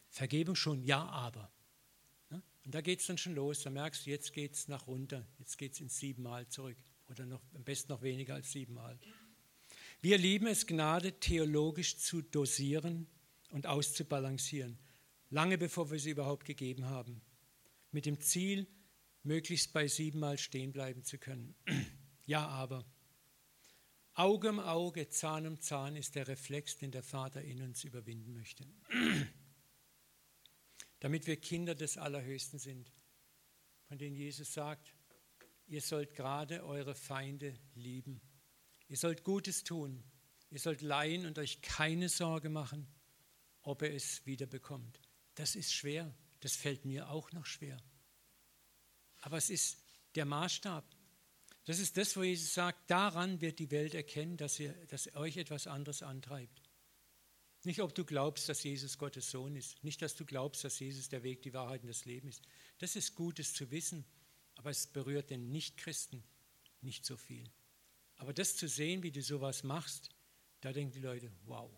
[0.08, 1.50] Vergebung schon, ja aber.
[2.66, 5.24] Und da geht es dann schon los, da merkst du, jetzt geht es nach runter,
[5.38, 6.76] jetzt geht es ins siebenmal zurück
[7.08, 8.98] oder noch, am besten noch weniger als siebenmal.
[10.00, 13.06] Wir lieben es, Gnade theologisch zu dosieren
[13.50, 14.80] und auszubalancieren,
[15.30, 17.22] lange bevor wir sie überhaupt gegeben haben,
[17.92, 18.66] mit dem Ziel,
[19.22, 21.54] möglichst bei siebenmal stehen bleiben zu können.
[22.28, 22.84] Ja, aber
[24.14, 28.32] Auge um Auge, Zahn um Zahn ist der Reflex, den der Vater in uns überwinden
[28.32, 28.66] möchte.
[31.00, 32.92] Damit wir Kinder des Allerhöchsten sind,
[33.88, 34.94] von denen Jesus sagt,
[35.66, 38.20] ihr sollt gerade eure Feinde lieben.
[38.88, 40.02] Ihr sollt Gutes tun.
[40.50, 42.86] Ihr sollt leihen und euch keine Sorge machen,
[43.62, 45.00] ob er es wieder bekommt.
[45.34, 46.14] Das ist schwer.
[46.40, 47.76] Das fällt mir auch noch schwer.
[49.20, 49.78] Aber es ist
[50.14, 50.84] der Maßstab.
[51.64, 55.36] Das ist das, wo Jesus sagt, daran wird die Welt erkennen, dass, ihr, dass euch
[55.36, 56.65] etwas anderes antreibt.
[57.66, 59.82] Nicht, ob du glaubst, dass Jesus Gottes Sohn ist.
[59.82, 62.40] Nicht, dass du glaubst, dass Jesus der Weg, die Wahrheit und das Leben ist.
[62.78, 64.04] Das ist Gutes zu wissen,
[64.54, 66.22] aber es berührt den Nichtchristen
[66.80, 67.50] nicht so viel.
[68.18, 70.10] Aber das zu sehen, wie du sowas machst,
[70.60, 71.68] da denken die Leute, wow.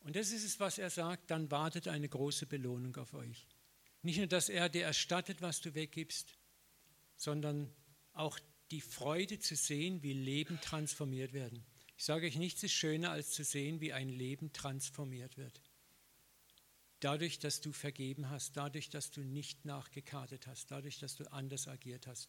[0.00, 3.48] Und das ist es, was er sagt, dann wartet eine große Belohnung auf euch.
[4.02, 6.36] Nicht nur, dass er dir erstattet, was du weggibst,
[7.16, 7.74] sondern
[8.12, 8.38] auch
[8.70, 11.64] die Freude zu sehen, wie Leben transformiert werden.
[11.96, 15.60] Ich sage euch, nichts ist schöner, als zu sehen, wie ein Leben transformiert wird.
[17.00, 21.68] Dadurch, dass du vergeben hast, dadurch, dass du nicht nachgekartet hast, dadurch, dass du anders
[21.68, 22.28] agiert hast.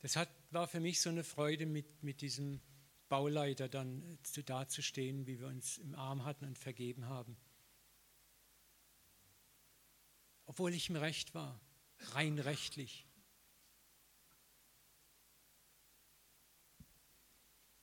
[0.00, 2.60] Das hat, war für mich so eine Freude, mit, mit diesem
[3.08, 7.36] Bauleiter dann zu, dazustehen, wie wir uns im Arm hatten und vergeben haben
[10.48, 11.60] obwohl ich im Recht war,
[12.14, 13.06] rein rechtlich.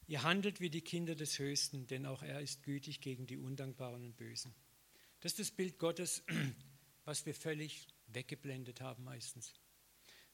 [0.07, 4.03] Ihr handelt wie die Kinder des Höchsten, denn auch er ist gütig gegen die Undankbaren
[4.03, 4.53] und Bösen.
[5.21, 6.23] Das ist das Bild Gottes,
[7.05, 9.53] was wir völlig weggeblendet haben meistens.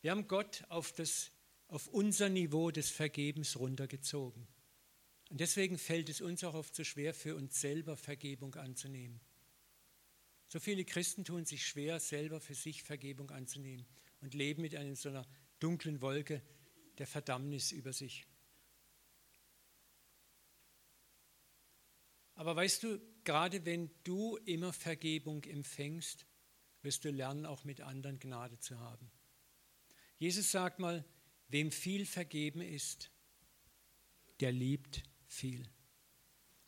[0.01, 1.31] Wir haben Gott auf, das,
[1.67, 4.47] auf unser Niveau des Vergebens runtergezogen.
[5.29, 9.21] Und deswegen fällt es uns auch oft so schwer, für uns selber Vergebung anzunehmen.
[10.49, 13.85] So viele Christen tun sich schwer, selber für sich Vergebung anzunehmen
[14.19, 15.25] und leben mit einer so einer
[15.59, 16.41] dunklen Wolke
[16.97, 18.27] der Verdammnis über sich.
[22.41, 26.25] Aber weißt du, gerade wenn du immer Vergebung empfängst,
[26.81, 29.11] wirst du lernen, auch mit anderen Gnade zu haben.
[30.17, 31.05] Jesus sagt mal,
[31.49, 33.11] wem viel vergeben ist,
[34.39, 35.69] der liebt viel.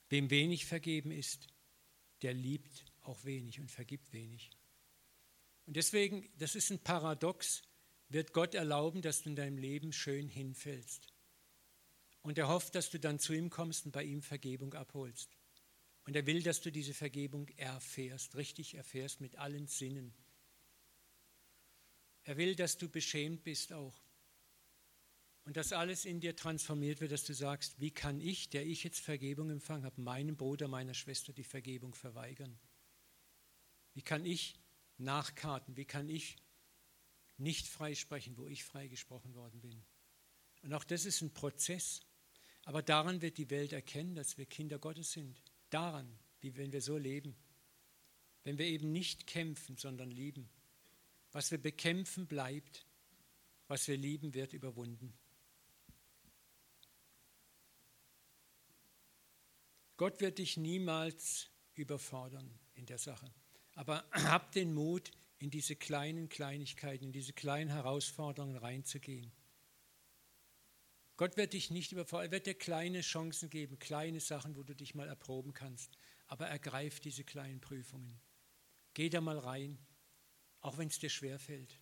[0.09, 1.47] Wem wenig vergeben ist,
[2.21, 4.51] der liebt auch wenig und vergibt wenig.
[5.65, 7.63] Und deswegen, das ist ein Paradox,
[8.09, 11.07] wird Gott erlauben, dass du in deinem Leben schön hinfällst.
[12.21, 15.35] Und er hofft, dass du dann zu ihm kommst und bei ihm Vergebung abholst.
[16.05, 20.13] Und er will, dass du diese Vergebung erfährst, richtig erfährst mit allen Sinnen.
[22.23, 24.01] Er will, dass du beschämt bist auch.
[25.45, 28.83] Und dass alles in dir transformiert wird, dass du sagst, wie kann ich, der ich
[28.83, 32.57] jetzt Vergebung empfangen habe, meinem Bruder, meiner Schwester die Vergebung verweigern?
[33.93, 34.55] Wie kann ich
[34.97, 35.75] nachkarten?
[35.75, 36.37] Wie kann ich
[37.37, 39.83] nicht freisprechen, wo ich freigesprochen worden bin?
[40.61, 42.01] Und auch das ist ein Prozess.
[42.63, 45.41] Aber daran wird die Welt erkennen, dass wir Kinder Gottes sind.
[45.73, 46.07] Daran,
[46.41, 47.35] wie wenn wir so leben.
[48.43, 50.47] Wenn wir eben nicht kämpfen, sondern lieben.
[51.31, 52.85] Was wir bekämpfen, bleibt.
[53.67, 55.13] Was wir lieben, wird überwunden.
[59.97, 63.33] Gott wird dich niemals überfordern in der Sache.
[63.73, 69.31] Aber hab den Mut, in diese kleinen Kleinigkeiten, in diese kleinen Herausforderungen reinzugehen.
[71.15, 74.75] Gott wird dich nicht überfordern, er wird dir kleine Chancen geben, kleine Sachen, wo du
[74.75, 75.97] dich mal erproben kannst.
[76.27, 78.19] Aber ergreif diese kleinen Prüfungen.
[78.93, 79.77] Geh da mal rein,
[80.61, 81.79] auch wenn es dir schwerfällt.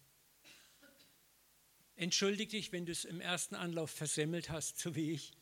[1.95, 5.33] Entschuldige dich, wenn du es im ersten Anlauf versemmelt hast, so wie ich.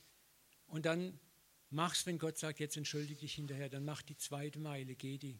[0.68, 1.20] Und dann
[1.70, 5.40] mach's, wenn Gott sagt, jetzt entschuldige dich hinterher, dann mach die zweite Meile, geh die.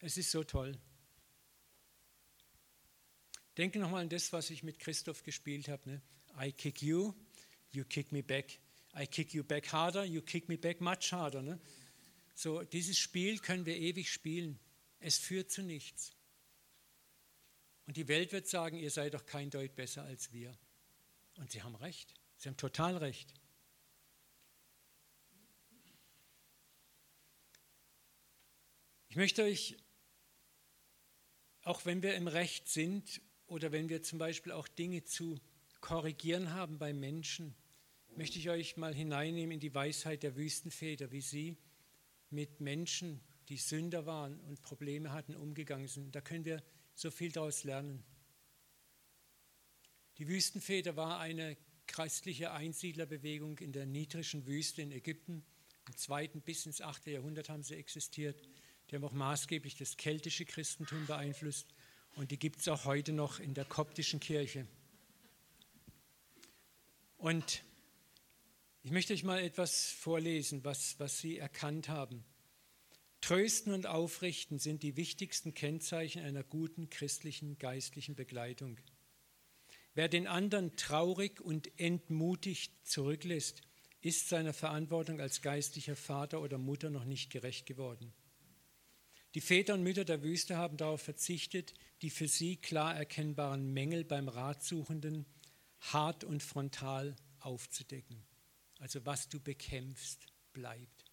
[0.00, 0.78] Es ist so toll.
[3.56, 5.90] Denke nochmal an das, was ich mit Christoph gespielt habe.
[5.90, 6.02] Ne?
[6.38, 7.14] I kick you,
[7.72, 8.58] you kick me back.
[8.94, 11.42] I kick you back harder, you kick me back much harder.
[11.42, 11.58] Ne?
[12.34, 14.58] So, dieses Spiel können wir ewig spielen.
[15.00, 16.12] Es führt zu nichts.
[17.86, 20.56] Und die Welt wird sagen, ihr seid doch kein Deut besser als wir.
[21.36, 22.14] Und sie haben recht.
[22.36, 23.32] Sie haben total recht.
[29.08, 29.76] Ich möchte euch,
[31.62, 35.40] auch wenn wir im Recht sind oder wenn wir zum Beispiel auch Dinge zu
[35.80, 37.54] korrigieren haben bei Menschen,
[38.16, 41.56] möchte ich euch mal hineinnehmen in die Weisheit der Wüstenväter, wie sie
[42.30, 46.14] mit Menschen, die Sünder waren und Probleme hatten, umgegangen sind.
[46.14, 46.62] Da können wir
[46.94, 48.04] so viel daraus lernen.
[50.18, 55.44] Die Wüstenväter war eine christliche Einsiedlerbewegung in der niedrigen Wüste in Ägypten.
[55.86, 58.42] Im zweiten bis ins achte Jahrhundert haben sie existiert.
[58.90, 61.74] Die haben auch maßgeblich das keltische Christentum beeinflusst
[62.16, 64.66] und die gibt es auch heute noch in der koptischen Kirche.
[67.18, 67.64] Und
[68.82, 72.24] ich möchte euch mal etwas vorlesen, was, was sie erkannt haben.
[73.20, 78.78] Trösten und Aufrichten sind die wichtigsten Kennzeichen einer guten christlichen geistlichen Begleitung.
[79.94, 83.62] Wer den anderen traurig und entmutigt zurücklässt,
[84.00, 88.12] ist seiner Verantwortung als geistlicher Vater oder Mutter noch nicht gerecht geworden.
[89.34, 94.04] Die Väter und Mütter der Wüste haben darauf verzichtet, die für sie klar erkennbaren Mängel
[94.04, 95.26] beim Ratsuchenden
[95.80, 98.22] hart und frontal aufzudecken.
[98.78, 101.04] Also was du bekämpfst, bleibt.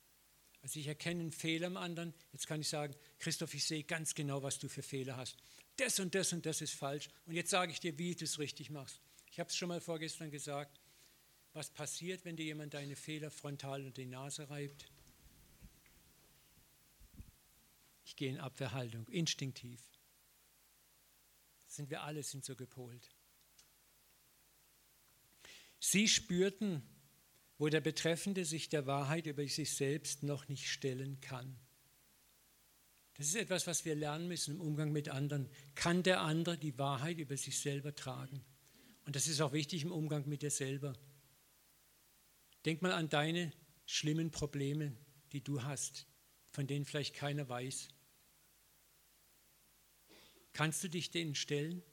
[0.62, 2.14] Also ich erkenne einen Fehler am anderen.
[2.32, 5.38] Jetzt kann ich sagen, Christoph, ich sehe ganz genau, was du für Fehler hast.
[5.78, 7.10] Das und das und das ist falsch.
[7.26, 9.02] Und jetzt sage ich dir, wie du es richtig machst.
[9.30, 10.80] Ich habe es schon mal vorgestern gesagt.
[11.54, 14.88] Was passiert, wenn dir jemand deine Fehler frontal unter die Nase reibt?
[18.04, 19.82] Ich gehe in Abwehrhaltung, instinktiv.
[21.68, 23.15] Sind wir alle, sind so gepolt.
[25.88, 26.82] Sie spürten,
[27.60, 31.60] wo der Betreffende sich der Wahrheit über sich selbst noch nicht stellen kann.
[33.14, 35.48] Das ist etwas, was wir lernen müssen im Umgang mit anderen.
[35.76, 38.44] Kann der andere die Wahrheit über sich selber tragen?
[39.06, 40.94] Und das ist auch wichtig im Umgang mit dir selber.
[42.66, 43.54] Denk mal an deine
[43.86, 44.98] schlimmen Probleme,
[45.34, 46.08] die du hast,
[46.50, 47.90] von denen vielleicht keiner weiß.
[50.52, 51.84] Kannst du dich denen stellen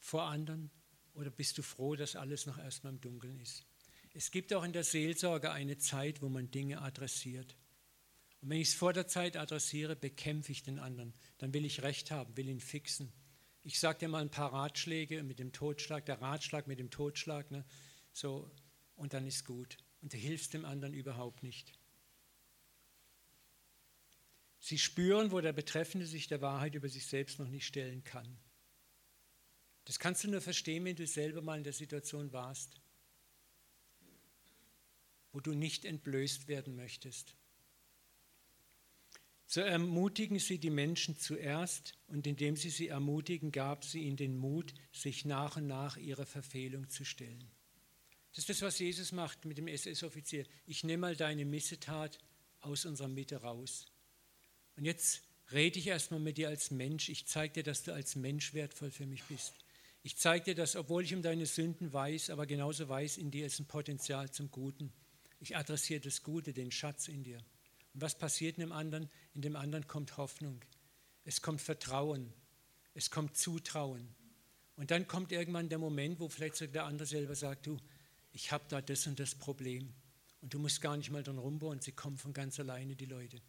[0.00, 0.70] vor anderen
[1.16, 3.64] oder bist du froh, dass alles noch erstmal im Dunkeln ist?
[4.12, 7.56] Es gibt auch in der Seelsorge eine Zeit, wo man Dinge adressiert.
[8.40, 11.14] Und wenn ich es vor der Zeit adressiere, bekämpfe ich den anderen.
[11.38, 13.12] Dann will ich Recht haben, will ihn fixen.
[13.62, 17.50] Ich sage dir mal ein paar Ratschläge mit dem Totschlag, der Ratschlag mit dem Totschlag,
[17.50, 17.64] ne?
[18.12, 18.50] so,
[18.94, 19.76] und dann ist gut.
[20.00, 21.72] Und du hilfst dem anderen überhaupt nicht.
[24.60, 28.38] Sie spüren, wo der Betreffende sich der Wahrheit über sich selbst noch nicht stellen kann.
[29.86, 32.80] Das kannst du nur verstehen, wenn du selber mal in der Situation warst,
[35.32, 37.34] wo du nicht entblößt werden möchtest.
[39.46, 44.36] So ermutigen sie die Menschen zuerst und indem sie sie ermutigen, gab sie ihnen den
[44.36, 47.48] Mut, sich nach und nach ihrer Verfehlung zu stellen.
[48.30, 50.46] Das ist das, was Jesus macht mit dem SS-Offizier.
[50.66, 52.18] Ich nehme mal deine Missetat
[52.60, 53.86] aus unserer Mitte raus.
[54.74, 57.08] Und jetzt rede ich erstmal mit dir als Mensch.
[57.08, 59.54] Ich zeige dir, dass du als Mensch wertvoll für mich bist.
[60.06, 63.44] Ich zeige dir das, obwohl ich um deine Sünden weiß, aber genauso weiß, in dir
[63.44, 64.92] ist ein Potenzial zum Guten.
[65.40, 67.38] Ich adressiere das Gute, den Schatz in dir.
[67.92, 69.10] Und was passiert in dem anderen?
[69.34, 70.64] In dem anderen kommt Hoffnung.
[71.24, 72.32] Es kommt Vertrauen.
[72.94, 74.14] Es kommt Zutrauen.
[74.76, 77.76] Und dann kommt irgendwann der Moment, wo vielleicht der andere selber sagt, du,
[78.30, 79.92] ich habe da das und das Problem.
[80.40, 83.42] Und du musst gar nicht mal dran rumbohren, sie kommen von ganz alleine, die Leute.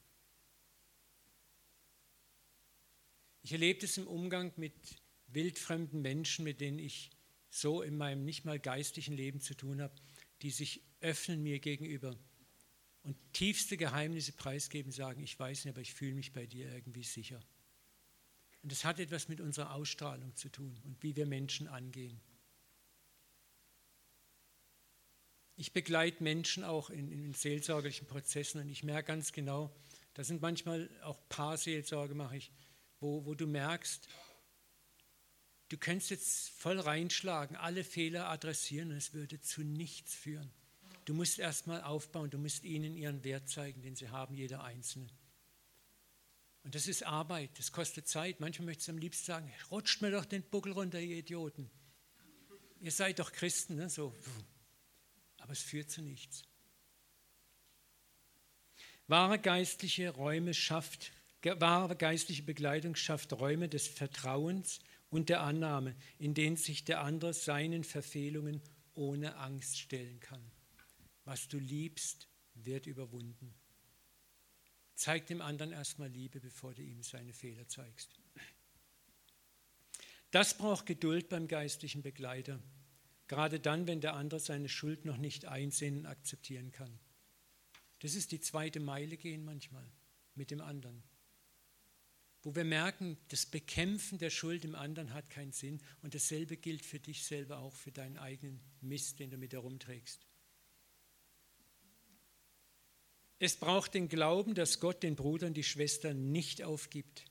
[3.44, 4.74] Ich erlebe das im Umgang mit
[5.28, 7.12] wildfremden Menschen, mit denen ich
[7.50, 9.96] so in meinem nicht mal geistlichen Leben zu tun habe,
[10.42, 12.16] die sich öffnen mir gegenüber
[13.04, 17.04] und tiefste Geheimnisse preisgeben, sagen, ich weiß nicht, aber ich fühle mich bei dir irgendwie
[17.04, 17.40] sicher.
[18.64, 22.20] Und das hat etwas mit unserer Ausstrahlung zu tun und wie wir Menschen angehen.
[25.56, 29.74] Ich begleite Menschen auch in, in seelsorgerlichen Prozessen und ich merke ganz genau,
[30.14, 32.52] da sind manchmal auch Paarseelsorge mache ich,
[33.00, 34.08] wo, wo du merkst,
[35.70, 40.52] du könntest jetzt voll reinschlagen, alle Fehler adressieren und es würde zu nichts führen.
[41.06, 45.08] Du musst erstmal aufbauen, du musst ihnen ihren Wert zeigen, den sie haben, jeder Einzelne.
[46.64, 48.42] Und das ist Arbeit, das kostet Zeit.
[48.42, 51.70] Manchmal möchtest du am liebsten sagen, rutscht mir doch den Buckel runter, ihr Idioten.
[52.82, 53.90] Ihr seid doch Christen, ne?
[53.90, 54.14] so.
[55.38, 56.44] aber es führt zu nichts.
[59.08, 64.80] Wahre geistliche Räume schafft, wahre geistliche Begleitung schafft Räume des Vertrauens
[65.10, 68.62] und der Annahme, in denen sich der andere seinen Verfehlungen
[68.94, 70.52] ohne Angst stellen kann.
[71.24, 73.54] Was du liebst, wird überwunden.
[74.96, 78.20] Zeig dem anderen erstmal Liebe, bevor du ihm seine Fehler zeigst.
[80.32, 82.60] Das braucht Geduld beim geistlichen Begleiter,
[83.28, 87.00] gerade dann, wenn der andere seine Schuld noch nicht einsehen und akzeptieren kann.
[88.00, 89.90] Das ist die zweite Meile gehen manchmal
[90.36, 91.04] mit dem anderen.
[92.48, 96.86] Wo wir merken, das Bekämpfen der Schuld im anderen hat keinen Sinn und dasselbe gilt
[96.86, 100.26] für dich selber auch, für deinen eigenen Mist, den du mit herumträgst.
[103.38, 107.26] Es braucht den Glauben, dass Gott den Bruder und die Schwester nicht aufgibt,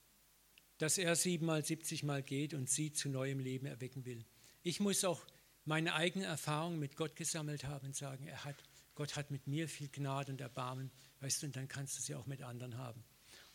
[0.77, 4.23] dass er siebenmal, siebzigmal geht und sie zu neuem Leben erwecken will.
[4.63, 5.25] Ich muss auch
[5.65, 8.63] meine eigenen Erfahrungen mit Gott gesammelt haben und sagen, er hat,
[8.95, 10.91] Gott hat mit mir viel Gnade und Erbarmen,
[11.21, 13.03] weißt du, und dann kannst du sie auch mit anderen haben.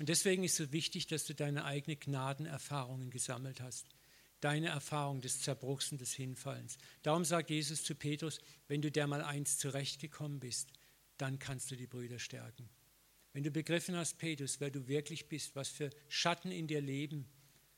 [0.01, 3.85] Und deswegen ist es so wichtig, dass du deine eigenen Gnadenerfahrungen gesammelt hast.
[4.39, 6.79] Deine Erfahrung des Zerbruchs und des Hinfallens.
[7.03, 10.73] Darum sagt Jesus zu Petrus, wenn du der mal eins zurechtgekommen bist,
[11.17, 12.67] dann kannst du die Brüder stärken.
[13.33, 17.29] Wenn du begriffen hast, Petrus, wer du wirklich bist, was für Schatten in dir leben,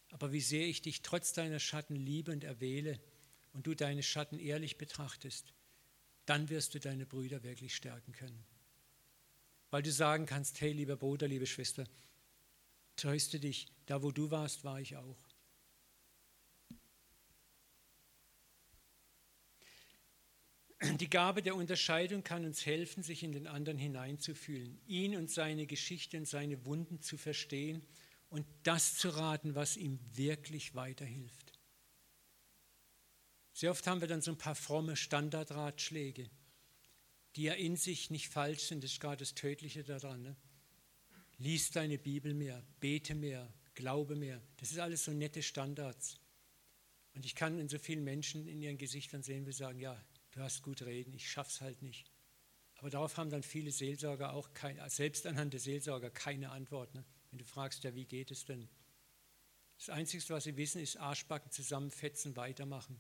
[0.10, 3.02] aber wie sehr ich dich trotz deiner Schatten liebe und erwähle
[3.52, 5.54] und du deine Schatten ehrlich betrachtest,
[6.26, 8.46] dann wirst du deine Brüder wirklich stärken können.
[9.72, 11.84] Weil du sagen kannst, hey lieber Bruder, liebe Schwester,
[12.96, 15.18] tröste dich, da wo du warst, war ich auch.
[21.00, 25.66] Die Gabe der Unterscheidung kann uns helfen, sich in den anderen hineinzufühlen, ihn und seine
[25.66, 27.86] Geschichte und seine Wunden zu verstehen
[28.30, 31.54] und das zu raten, was ihm wirklich weiterhilft.
[33.54, 36.30] Sehr oft haben wir dann so ein paar fromme Standardratschläge,
[37.36, 40.24] die ja in sich nicht falsch sind, das ist gerade das Tödliche daran.
[40.24, 40.36] Ne?
[41.38, 44.42] Lies deine Bibel mehr, bete mehr, glaube mehr.
[44.58, 46.20] Das ist alles so nette Standards.
[47.16, 50.42] Und ich kann in so vielen Menschen in ihren Gesichtern sehen, wie sagen, ja, du
[50.42, 52.12] hast gut reden, ich schaff's halt nicht.
[52.76, 56.94] Aber darauf haben dann viele Seelsorger auch keine, selbst anhand der Seelsorger keine Antwort.
[56.96, 57.06] Ne?
[57.30, 58.68] Wenn du fragst, ja, wie geht es denn?
[59.78, 63.00] Das Einzige, was sie wissen, ist Arschbacken zusammenfetzen, weitermachen.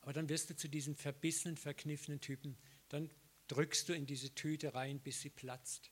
[0.00, 2.56] Aber dann wirst du zu diesen verbissenen, verkniffenen Typen.
[2.88, 3.10] Dann
[3.48, 5.90] drückst du in diese Tüte rein, bis sie platzt.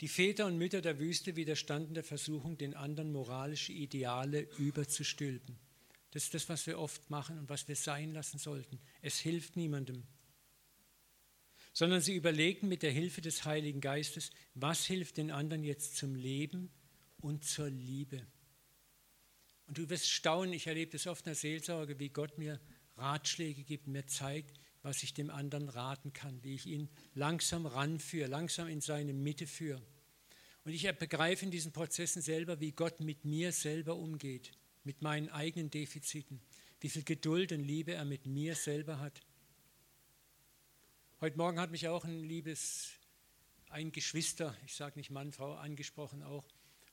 [0.00, 5.58] Die Väter und Mütter der Wüste widerstanden der Versuchung, den anderen moralische Ideale überzustülpen.
[6.12, 8.78] Das ist das, was wir oft machen und was wir sein lassen sollten.
[9.02, 10.04] Es hilft niemandem.
[11.72, 16.14] Sondern sie überlegen mit der Hilfe des Heiligen Geistes, was hilft den anderen jetzt zum
[16.14, 16.70] Leben
[17.20, 18.26] und zur Liebe.
[19.66, 22.60] Und du wirst staunen, ich erlebe das oft in der Seelsorge, wie Gott mir
[22.96, 28.28] Ratschläge gibt, mir zeigt, was ich dem anderen raten kann, wie ich ihn langsam ranführe,
[28.28, 29.82] langsam in seine Mitte führe.
[30.64, 34.52] Und ich begreife in diesen Prozessen selber, wie Gott mit mir selber umgeht
[34.88, 36.40] mit meinen eigenen Defiziten,
[36.80, 39.20] wie viel Geduld und Liebe er mit mir selber hat.
[41.20, 42.92] Heute Morgen hat mich auch ein liebes,
[43.68, 46.44] ein Geschwister, ich sage nicht Mann, Frau, angesprochen auch.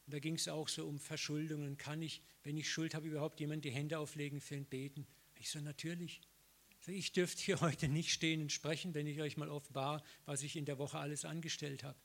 [0.06, 1.78] Und da ging es auch so um Verschuldungen.
[1.78, 5.08] Kann ich, wenn ich Schuld habe, überhaupt jemand die Hände auflegen für ein Beten?
[5.36, 6.20] Ich so, natürlich.
[6.88, 10.56] Ich dürfte hier heute nicht stehen und sprechen, wenn ich euch mal offenbar, was ich
[10.56, 11.98] in der Woche alles angestellt habe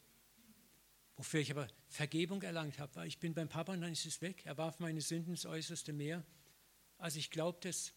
[1.20, 4.22] wofür ich aber Vergebung erlangt habe, weil ich bin beim Papa und dann ist es
[4.22, 4.46] weg.
[4.46, 6.24] Er warf meine Sünden ins äußerste Meer.
[6.96, 7.92] Also ich glaube das.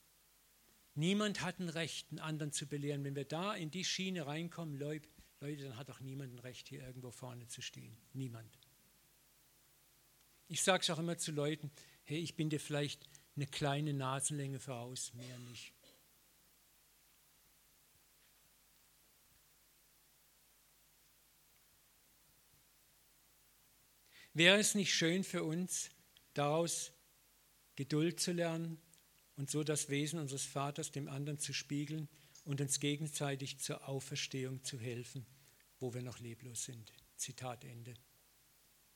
[0.94, 3.06] Niemand hat ein Recht, einen anderen zu belehren.
[3.06, 5.08] Wenn wir da in die Schiene reinkommen, Leute,
[5.40, 7.96] dann hat auch niemand ein Recht, hier irgendwo vorne zu stehen.
[8.12, 8.60] Niemand.
[10.50, 11.72] Ich sage es auch immer zu Leuten,
[12.04, 15.74] hey, ich bin dir vielleicht eine kleine Nasenlänge voraus, mehr nicht.
[24.34, 25.90] Wäre es nicht schön für uns,
[26.34, 26.92] daraus
[27.76, 28.80] Geduld zu lernen
[29.36, 32.08] und so das Wesen unseres Vaters dem anderen zu spiegeln
[32.44, 35.26] und uns gegenseitig zur Auferstehung zu helfen,
[35.80, 36.92] wo wir noch leblos sind.
[37.16, 37.94] Zitat Ende.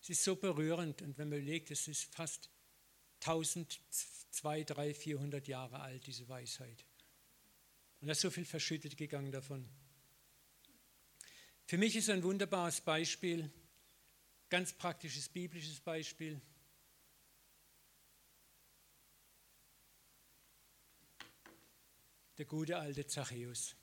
[0.02, 2.50] Es ist so berührend und wenn man überlegt, es ist fast
[3.22, 3.80] 1000,
[4.32, 6.86] 200, 300, 400 Jahre alt, diese Weisheit.
[8.00, 9.68] Und da ist so viel verschüttet gegangen davon.
[11.66, 13.52] Für mich ist ein wunderbares Beispiel,
[14.50, 16.40] ganz praktisches biblisches Beispiel.
[22.38, 23.76] Der gute alte Zachäus.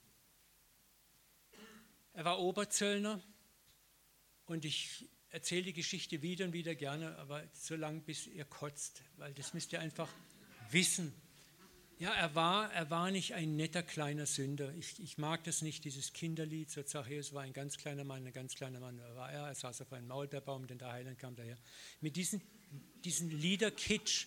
[2.12, 3.20] Er war Oberzöllner
[4.46, 9.02] und ich erzähle die Geschichte wieder und wieder gerne, aber so lange, bis ihr kotzt,
[9.16, 10.08] weil das müsst ihr einfach
[10.70, 11.12] wissen.
[11.98, 14.74] Ja, er war, er war nicht ein netter kleiner Sünder.
[14.74, 16.68] Ich, ich mag das nicht, dieses Kinderlied.
[16.70, 19.00] So Zachäus war ein ganz kleiner Mann, ein ganz kleiner Mann.
[19.14, 21.56] War er, er saß auf einem Maulbeerbaum, denn der Heiland kam daher.
[22.00, 22.42] Mit diesen,
[23.04, 24.26] diesen Liederkitsch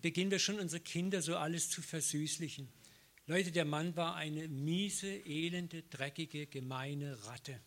[0.00, 2.68] beginnen wir schon unsere Kinder so alles zu versüßlichen.
[3.26, 7.60] Leute, der Mann war eine miese, elende, dreckige, gemeine Ratte.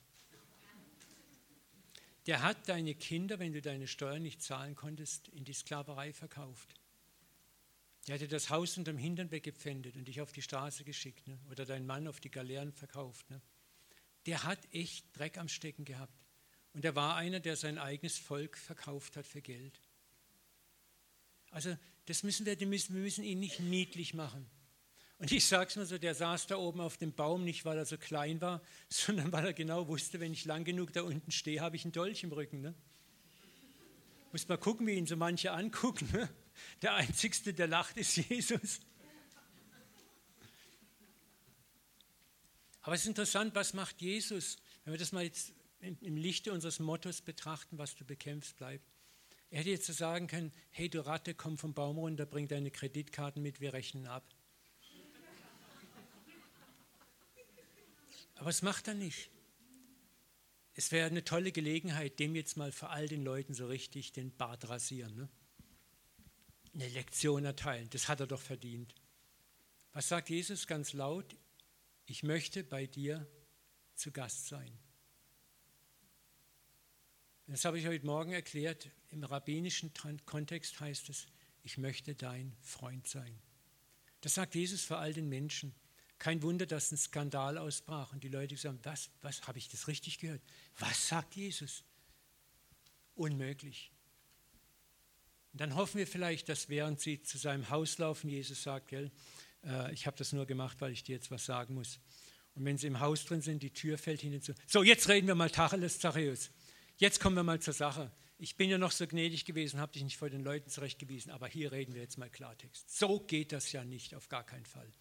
[2.25, 6.75] Der hat deine Kinder, wenn du deine Steuern nicht zahlen konntest, in die Sklaverei verkauft.
[8.07, 11.27] Der hatte das Haus unterm Hintern weggepfändet und dich auf die Straße geschickt.
[11.27, 11.37] Ne?
[11.51, 13.29] Oder deinen Mann auf die Galeeren verkauft.
[13.29, 13.41] Ne?
[14.25, 16.13] Der hat echt Dreck am Stecken gehabt.
[16.73, 19.81] Und er war einer, der sein eigenes Volk verkauft hat für Geld.
[21.49, 24.49] Also das müssen wir, wir müssen ihn nicht niedlich machen.
[25.19, 27.77] Und ich sage es mal so, der saß da oben auf dem Baum, nicht weil
[27.77, 31.31] er so klein war, sondern weil er genau wusste, wenn ich lang genug da unten
[31.31, 32.61] stehe, habe ich einen Dolch im Rücken.
[32.61, 32.73] Ne?
[34.31, 36.07] Muss mal gucken, wie ihn so manche angucken.
[36.13, 36.29] Ne?
[36.81, 38.79] Der Einzigste, der lacht, ist Jesus.
[42.81, 46.79] Aber es ist interessant, was macht Jesus, wenn wir das mal jetzt im Lichte unseres
[46.79, 48.85] Mottos betrachten, was du bekämpfst, bleibt.
[49.49, 52.71] Er hätte jetzt so sagen können, hey du Ratte, komm vom Baum runter, bring deine
[52.71, 54.23] Kreditkarten mit, wir rechnen ab.
[58.35, 59.29] Aber es macht er nicht.
[60.73, 64.31] Es wäre eine tolle Gelegenheit, dem jetzt mal vor all den Leuten so richtig den
[64.35, 65.15] Bart rasieren.
[65.15, 65.29] Ne?
[66.78, 67.89] Eine Lektion erteilen.
[67.89, 68.93] Das hat er doch verdient.
[69.93, 71.36] Was sagt Jesus ganz laut?
[72.05, 73.28] Ich möchte bei dir
[73.95, 74.78] zu Gast sein.
[77.47, 78.91] Das habe ich heute Morgen erklärt.
[79.09, 79.91] Im rabbinischen
[80.28, 81.25] Kontext heißt es,
[81.63, 83.39] ich möchte dein Freund sein.
[84.21, 85.73] Das sagt Jesus vor all den Menschen.
[86.19, 89.88] Kein Wunder, dass ein Skandal ausbrach und die Leute sagen, was, was, habe ich das
[89.88, 90.43] richtig gehört?
[90.78, 91.84] Was sagt Jesus?
[93.15, 93.91] Unmöglich.
[95.57, 99.09] Und dann hoffen wir vielleicht, dass während sie zu seinem Haus laufen, Jesus sagt, gell,
[99.65, 101.99] äh, ich habe das nur gemacht, weil ich dir jetzt was sagen muss.
[102.53, 104.53] Und wenn sie im Haus drin sind, die Tür fällt ihnen zu.
[104.67, 106.51] So, jetzt reden wir mal Tacheles, Zachäus.
[106.97, 108.11] Jetzt kommen wir mal zur Sache.
[108.37, 111.47] Ich bin ja noch so gnädig gewesen, habe dich nicht vor den Leuten zurechtgewiesen, aber
[111.47, 112.95] hier reden wir jetzt mal Klartext.
[112.95, 114.93] So geht das ja nicht, auf gar keinen Fall.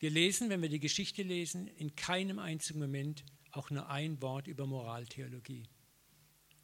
[0.00, 3.22] Wir lesen, wenn wir die Geschichte lesen, in keinem einzigen Moment
[3.52, 5.68] auch nur ein Wort über Moraltheologie.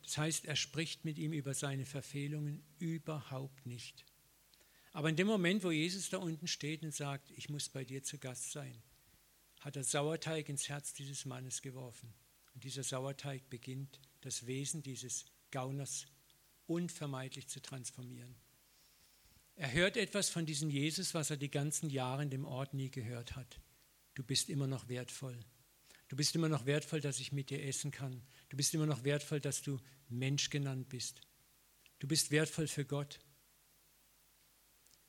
[0.07, 4.05] Das heißt, er spricht mit ihm über seine Verfehlungen überhaupt nicht.
[4.93, 8.05] Aber in dem Moment, wo Jesus da unten steht und sagt, ich muss bei dir
[8.05, 8.81] zu Gast sein,
[9.61, 12.15] hat er Sauerteig ins Herz dieses Mannes geworfen.
[12.55, 16.07] Und dieser Sauerteig beginnt, das Wesen dieses Gauners
[16.67, 18.37] unvermeidlich zu transformieren.
[19.57, 22.91] Er hört etwas von diesem Jesus, was er die ganzen Jahre in dem Ort nie
[22.91, 23.61] gehört hat.
[24.15, 25.39] Du bist immer noch wertvoll.
[26.09, 28.23] Du bist immer noch wertvoll, dass ich mit dir essen kann.
[28.49, 29.79] Du bist immer noch wertvoll, dass du
[30.09, 31.21] Mensch genannt bist.
[31.99, 33.19] Du bist wertvoll für Gott.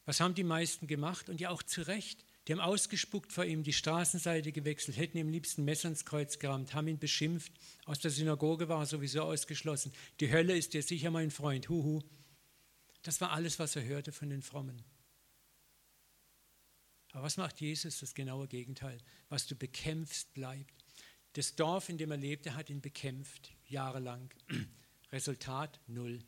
[0.05, 1.29] Was haben die meisten gemacht?
[1.29, 2.25] Und ja auch zu Recht.
[2.47, 6.73] Die haben ausgespuckt vor ihm, die Straßenseite gewechselt, hätten ihm liebsten Messer ins Kreuz gerammt,
[6.73, 7.51] haben ihn beschimpft.
[7.83, 9.91] Aus der Synagoge war er sowieso ausgeschlossen.
[10.21, 11.67] Die Hölle ist dir sicher mein Freund.
[11.67, 12.01] Huhu.
[13.03, 14.81] Das war alles, was er hörte von den Frommen.
[17.11, 17.99] Aber was macht Jesus?
[17.99, 18.97] Das genaue Gegenteil.
[19.27, 20.76] Was du bekämpfst, bleibt.
[21.38, 24.33] Das Dorf, in dem er lebte, hat ihn bekämpft, jahrelang.
[25.11, 26.25] Resultat null.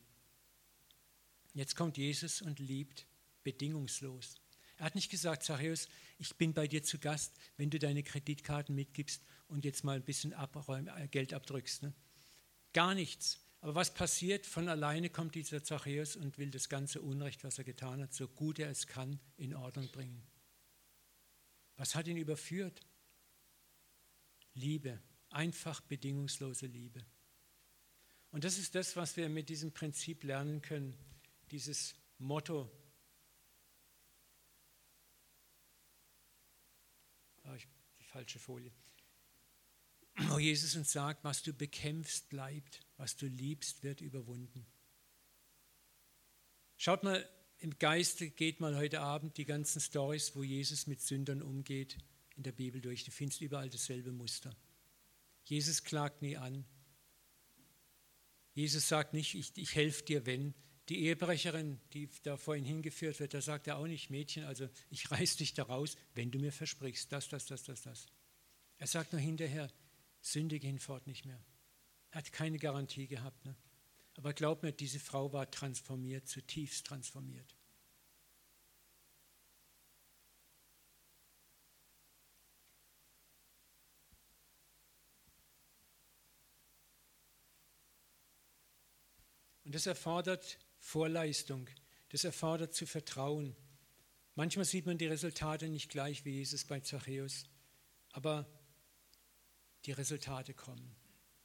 [1.52, 3.08] Jetzt kommt Jesus und liebt
[3.42, 4.36] bedingungslos.
[4.76, 5.88] Er hat nicht gesagt, Zachäus,
[6.18, 10.04] ich bin bei dir zu Gast, wenn du deine Kreditkarten mitgibst und jetzt mal ein
[10.04, 11.82] bisschen abräum, äh, Geld abdrückst.
[11.82, 11.92] Ne?
[12.72, 13.40] Gar nichts.
[13.62, 14.46] Aber was passiert?
[14.46, 18.28] Von alleine kommt dieser Zachäus und will das ganze Unrecht, was er getan hat, so
[18.28, 20.22] gut er es kann, in Ordnung bringen.
[21.74, 22.80] Was hat ihn überführt?
[24.54, 27.04] Liebe, einfach bedingungslose Liebe.
[28.30, 30.96] Und das ist das, was wir mit diesem Prinzip lernen können,
[31.50, 32.70] dieses Motto.
[37.56, 37.66] Ich,
[37.98, 38.72] die falsche Folie
[40.28, 44.66] wo Jesus uns sagt, was du bekämpfst, bleibt, was du liebst, wird überwunden.
[46.76, 47.28] Schaut mal,
[47.58, 51.98] im Geiste geht mal heute Abend die ganzen Stories, wo Jesus mit Sündern umgeht,
[52.40, 53.04] in der Bibel durch.
[53.04, 54.56] Du findest überall dasselbe Muster.
[55.44, 56.64] Jesus klagt nie an.
[58.54, 60.54] Jesus sagt nicht, ich, ich helfe dir, wenn.
[60.88, 65.10] Die Ehebrecherin, die da vorhin hingeführt wird, da sagt er auch nicht, Mädchen, also ich
[65.10, 68.06] reiß dich da raus, wenn du mir versprichst, das, das, das, das, das.
[68.78, 69.70] Er sagt nur hinterher,
[70.22, 71.44] sündige hinfort nicht mehr.
[72.10, 73.44] Er hat keine Garantie gehabt.
[73.44, 73.54] Ne?
[74.16, 77.54] Aber glaub mir, diese Frau war transformiert, zutiefst transformiert.
[89.70, 91.70] Und das erfordert Vorleistung,
[92.08, 93.54] das erfordert zu vertrauen.
[94.34, 97.44] Manchmal sieht man die Resultate nicht gleich wie Jesus bei Zachäus,
[98.10, 98.50] aber
[99.84, 100.96] die Resultate kommen.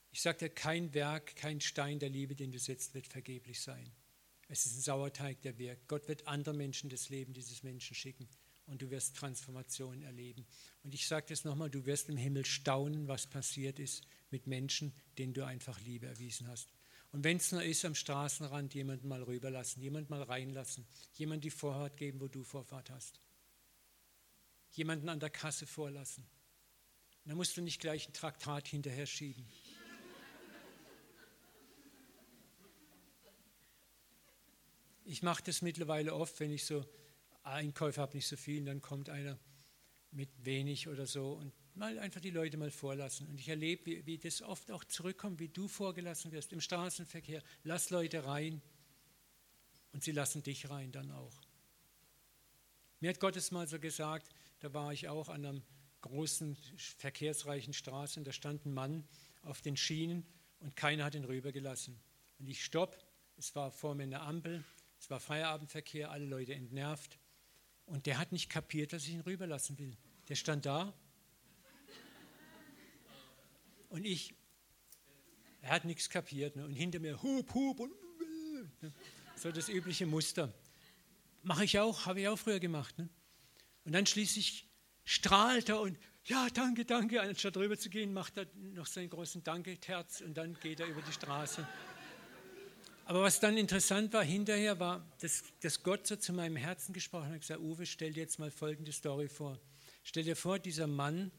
[0.10, 3.92] Ich dir, kein Werk, kein Stein der Liebe, den du setzt, wird vergeblich sein.
[4.48, 5.88] Es ist ein Sauerteig, der wirkt.
[5.88, 8.28] Gott wird anderen Menschen das Leben dieses Menschen schicken
[8.66, 10.48] und du wirst Transformationen erleben.
[10.82, 14.02] Und ich sage das nochmal, du wirst im Himmel staunen, was passiert ist
[14.32, 16.75] mit Menschen, denen du einfach Liebe erwiesen hast.
[17.16, 21.50] Und wenn es nur ist, am Straßenrand jemanden mal rüberlassen, jemanden mal reinlassen, jemand die
[21.50, 23.22] Vorfahrt geben, wo du Vorfahrt hast.
[24.74, 26.28] Jemanden an der Kasse vorlassen.
[27.24, 29.48] Da musst du nicht gleich ein Traktat hinterher schieben.
[35.06, 36.86] Ich mache das mittlerweile oft, wenn ich so
[37.44, 39.40] Einkäufe habe, nicht so viel, und dann kommt einer
[40.12, 43.28] mit wenig oder so und mal einfach die Leute mal vorlassen.
[43.28, 47.42] Und ich erlebe, wie, wie das oft auch zurückkommt, wie du vorgelassen wirst im Straßenverkehr.
[47.64, 48.62] Lass Leute rein
[49.94, 51.42] und sie lassen dich rein dann auch.
[53.00, 55.62] Mir hat Gottes mal so gesagt, da war ich auch an einer
[56.02, 59.08] großen verkehrsreichen Straße und da stand ein Mann
[59.42, 60.26] auf den Schienen
[60.60, 62.00] und keiner hat ihn rübergelassen.
[62.40, 62.98] Und ich stopp,
[63.38, 64.64] es war vor mir eine Ampel,
[65.00, 67.20] es war Feierabendverkehr, alle Leute entnervt.
[67.86, 69.96] Und der hat nicht kapiert, dass ich ihn rüberlassen will.
[70.30, 70.94] Der stand da
[73.96, 74.36] und ich,
[75.62, 76.58] er hat nichts kapiert.
[76.58, 76.66] Ne?
[76.66, 77.92] Und hinter mir, hup, hup, und
[78.82, 78.94] ne?
[79.38, 80.54] so das übliche Muster.
[81.44, 82.98] Mache ich auch, habe ich auch früher gemacht.
[82.98, 83.08] Ne?
[83.86, 84.68] Und dann schließlich
[85.06, 87.22] strahlt er und ja, danke, danke.
[87.22, 91.02] Anstatt drüber zu gehen, macht er noch seinen großen Danke-Terz und dann geht er über
[91.02, 91.66] die Straße.
[93.06, 97.28] Aber was dann interessant war hinterher, war, dass, dass Gott so zu meinem Herzen gesprochen
[97.28, 99.58] hat und gesagt, Uwe, stell dir jetzt mal folgende Story vor.
[100.04, 101.32] Stell dir vor, dieser Mann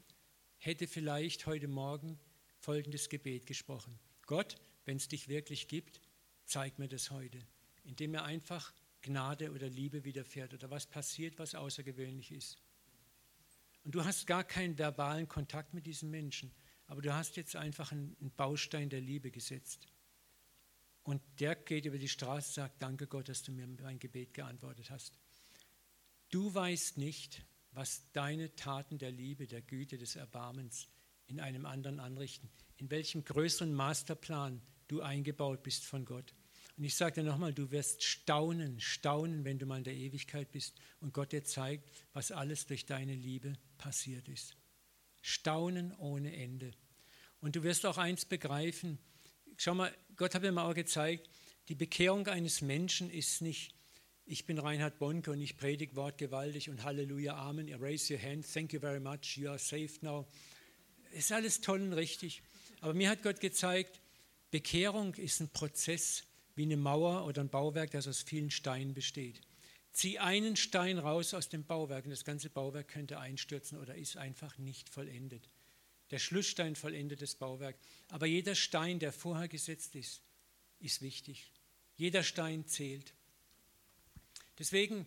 [0.57, 2.19] hätte vielleicht heute Morgen
[2.67, 3.97] folgendes Gebet gesprochen.
[4.25, 6.01] Gott, wenn es dich wirklich gibt,
[6.43, 7.39] zeig mir das heute,
[7.85, 12.57] indem er einfach Gnade oder Liebe widerfährt oder was passiert, was außergewöhnlich ist.
[13.85, 16.51] Und du hast gar keinen verbalen Kontakt mit diesem Menschen,
[16.87, 19.87] aber du hast jetzt einfach einen Baustein der Liebe gesetzt.
[21.03, 24.33] Und der geht über die Straße und sagt, danke Gott, dass du mir mein Gebet
[24.33, 25.17] geantwortet hast.
[26.27, 30.89] Du weißt nicht, was deine Taten der Liebe, der Güte, des Erbarmens
[31.27, 36.33] in einem anderen anrichten, in welchem größeren Masterplan du eingebaut bist von Gott.
[36.77, 40.51] Und ich sage dir nochmal, du wirst staunen, staunen, wenn du mal in der Ewigkeit
[40.51, 44.55] bist und Gott dir zeigt, was alles durch deine Liebe passiert ist.
[45.21, 46.71] Staunen ohne Ende.
[47.41, 48.99] Und du wirst auch eins begreifen,
[49.57, 51.29] schau mal, Gott hat mir mal gezeigt,
[51.67, 53.73] die Bekehrung eines Menschen ist nicht,
[54.25, 58.45] ich bin Reinhard Bonke und ich predige Wort gewaltig und Halleluja, Amen, raise your hand,
[58.53, 60.27] thank you very much, you are saved now
[61.11, 62.41] ist alles toll und richtig.
[62.81, 63.99] Aber mir hat Gott gezeigt,
[64.51, 66.23] Bekehrung ist ein Prozess
[66.55, 69.41] wie eine Mauer oder ein Bauwerk, das aus vielen Steinen besteht.
[69.91, 74.17] Zieh einen Stein raus aus dem Bauwerk und das ganze Bauwerk könnte einstürzen oder ist
[74.17, 75.49] einfach nicht vollendet.
[76.11, 77.75] Der Schlussstein vollendet das Bauwerk.
[78.09, 80.21] Aber jeder Stein, der vorher gesetzt ist,
[80.79, 81.51] ist wichtig.
[81.97, 83.13] Jeder Stein zählt.
[84.59, 85.05] Deswegen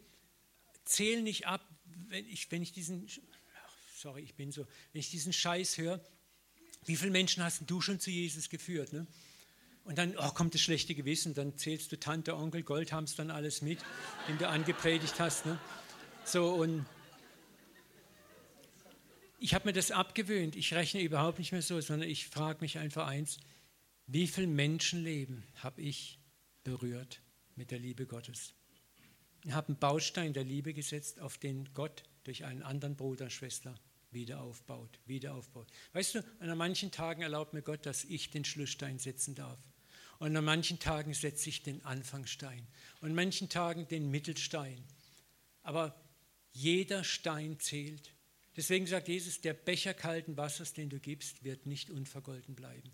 [0.84, 1.66] zähl nicht ab,
[2.08, 3.08] wenn ich, wenn ich diesen
[4.00, 6.00] sorry, ich bin so, wenn ich diesen Scheiß höre,
[6.86, 8.94] wie viele Menschen hast du schon zu Jesus geführt?
[8.94, 9.06] Ne?
[9.84, 13.78] Und dann oh, kommt das schlechte Gewissen, dann zählst du Tante, Onkel, Goldhamstern alles mit,
[14.26, 15.44] den du angepredigt hast.
[15.44, 15.58] Ne?
[16.24, 16.86] So und
[19.38, 20.56] ich habe mir das abgewöhnt.
[20.56, 23.38] Ich rechne überhaupt nicht mehr so, sondern ich frage mich einfach eins:
[24.06, 26.18] Wie viel Menschenleben habe ich
[26.64, 27.20] berührt
[27.56, 28.54] mit der Liebe Gottes?
[29.44, 33.78] Ich habe einen Baustein der Liebe gesetzt, auf den Gott durch einen anderen Bruder, Schwester
[34.12, 35.68] wieder aufbaut, wieder aufbaut.
[35.92, 39.58] Weißt du, an manchen Tagen erlaubt mir Gott, dass ich den Schlussstein setzen darf.
[40.18, 42.66] Und an manchen Tagen setze ich den Anfangstein.
[43.00, 44.84] Und an manchen Tagen den Mittelstein.
[45.62, 45.98] Aber
[46.52, 48.12] jeder Stein zählt.
[48.56, 52.92] Deswegen sagt Jesus, der Becher kalten Wassers, den du gibst, wird nicht unvergolten bleiben.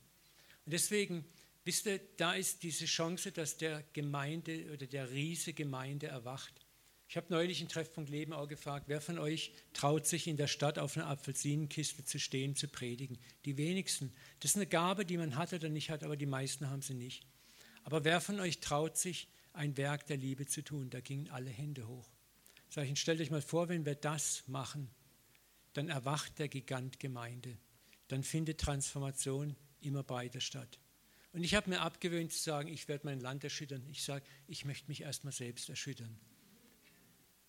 [0.64, 1.24] Und deswegen
[1.66, 6.64] Wisst ihr, da ist diese Chance, dass der Gemeinde oder der Riese Gemeinde erwacht.
[7.08, 10.48] Ich habe neulich in Treffpunkt Leben auch gefragt, wer von euch traut sich in der
[10.48, 13.18] Stadt auf einer Apfelsinenkiste zu stehen, zu predigen?
[13.44, 14.12] Die wenigsten.
[14.40, 16.94] Das ist eine Gabe, die man hat oder nicht hat, aber die meisten haben sie
[16.94, 17.24] nicht.
[17.84, 20.90] Aber wer von euch traut sich, ein Werk der Liebe zu tun?
[20.90, 22.10] Da gingen alle Hände hoch.
[22.68, 24.90] Sag ich, stellt euch mal vor, wenn wir das machen,
[25.74, 27.56] dann erwacht der Gigant Gemeinde.
[28.08, 30.80] Dann findet Transformation immer breiter statt.
[31.32, 33.86] Und ich habe mir abgewöhnt zu sagen, ich werde mein Land erschüttern.
[33.90, 36.18] Ich sage, ich möchte mich erstmal selbst erschüttern.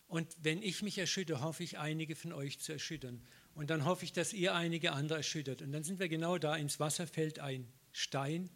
[0.08, 3.22] Und wenn ich mich erschüttere, hoffe ich, einige von euch zu erschüttern.
[3.54, 5.60] Und dann hoffe ich, dass ihr einige andere erschüttert.
[5.60, 8.48] Und dann sind wir genau da, ins Wasser fällt ein Stein,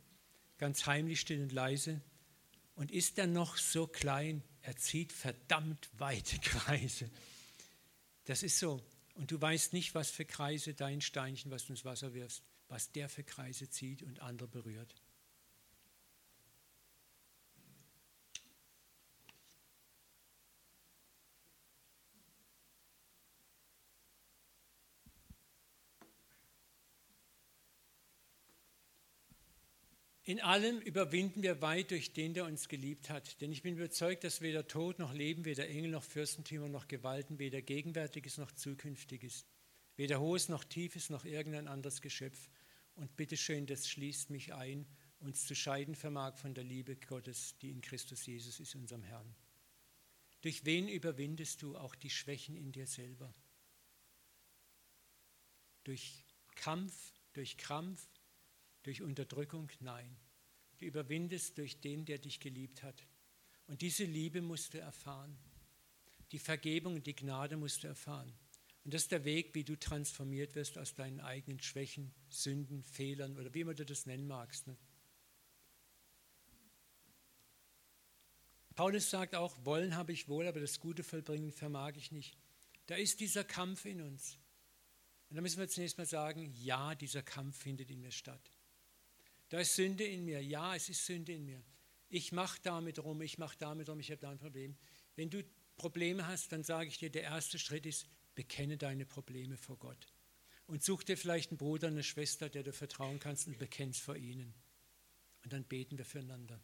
[0.57, 2.01] ganz heimlich, still und leise.
[2.75, 7.11] Und ist er noch so klein, er zieht verdammt weite Kreise.
[8.25, 8.83] Das ist so.
[9.15, 12.93] Und du weißt nicht, was für Kreise dein Steinchen, was du ins Wasser wirfst, was
[12.93, 14.95] der für Kreise zieht und andere berührt.
[30.33, 33.39] In allem überwinden wir weit durch den, der uns geliebt hat.
[33.43, 37.39] Denn ich bin überzeugt, dass weder Tod noch Leben, weder Engel noch Fürstentümer noch Gewalten,
[37.39, 39.45] weder Gegenwärtiges noch Zukünftiges,
[39.97, 42.49] weder Hohes noch Tiefes noch irgendein anderes Geschöpf.
[42.95, 44.87] Und bitteschön, das schließt mich ein,
[45.21, 49.35] uns zu scheiden vermag von der Liebe Gottes, die in Christus Jesus ist, unserem Herrn.
[50.41, 53.35] Durch wen überwindest du auch die Schwächen in dir selber?
[55.85, 56.25] Durch
[56.55, 58.09] Kampf, durch Krampf,
[58.83, 59.71] durch Unterdrückung?
[59.81, 60.17] Nein.
[60.79, 63.07] Du überwindest durch den, der dich geliebt hat.
[63.67, 65.39] Und diese Liebe musst du erfahren.
[66.33, 68.33] Die Vergebung und die Gnade musst du erfahren.
[68.85, 73.37] Und das ist der Weg, wie du transformiert wirst aus deinen eigenen Schwächen, Sünden, Fehlern
[73.39, 74.67] oder wie immer du das nennen magst.
[74.67, 74.77] Ne?
[78.75, 82.37] Paulus sagt auch, wollen habe ich wohl, aber das Gute vollbringen vermag ich nicht.
[82.87, 84.39] Da ist dieser Kampf in uns.
[85.29, 88.51] Und da müssen wir zunächst mal sagen, ja, dieser Kampf findet in mir statt.
[89.53, 90.43] Da ist Sünde in mir.
[90.43, 91.63] Ja, es ist Sünde in mir.
[92.09, 94.79] Ich mache damit rum, ich mache damit rum, ich habe da ein Problem.
[95.15, 95.45] Wenn du
[95.77, 100.07] Probleme hast, dann sage ich dir, der erste Schritt ist, bekenne deine Probleme vor Gott.
[100.67, 104.17] Und such dir vielleicht einen Bruder, eine Schwester, der du vertrauen kannst und bekennst vor
[104.17, 104.55] ihnen.
[105.45, 106.59] Und dann beten wir füreinander.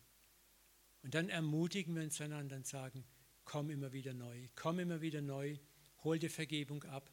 [1.03, 3.05] Und dann ermutigen wir uns einander und sagen,
[3.45, 5.59] komm immer wieder neu, komm immer wieder neu,
[6.05, 7.11] hol dir Vergebung ab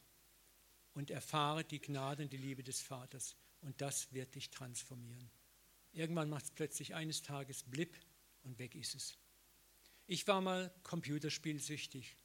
[0.93, 3.35] und erfahre die Gnade und die Liebe des Vaters.
[3.59, 5.29] Und das wird dich transformieren.
[5.95, 7.97] Irgendwann macht es plötzlich eines Tages blip
[8.43, 9.17] und weg ist es.
[10.07, 12.15] Ich war mal computerspielsüchtig.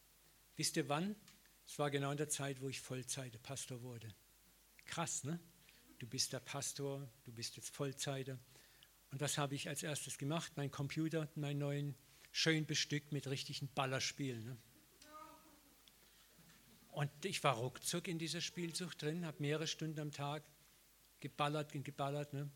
[0.57, 1.17] Wisst ihr wann?
[1.67, 4.13] Es war genau in der Zeit, wo ich Vollzeit-Pastor wurde.
[4.85, 5.39] Krass, ne?
[5.99, 8.39] Du bist der Pastor, du bist jetzt Vollzeiter.
[9.13, 10.53] Und was habe ich als erstes gemacht?
[10.57, 11.95] Mein Computer, meinen neuen,
[12.33, 14.45] schön bestückt mit richtigen Ballerspielen.
[14.45, 14.57] Ne?
[16.89, 20.43] Und ich war ruckzuck in dieser Spielsucht drin, habe mehrere Stunden am Tag
[21.21, 22.33] geballert und geballert.
[22.33, 22.51] Ne?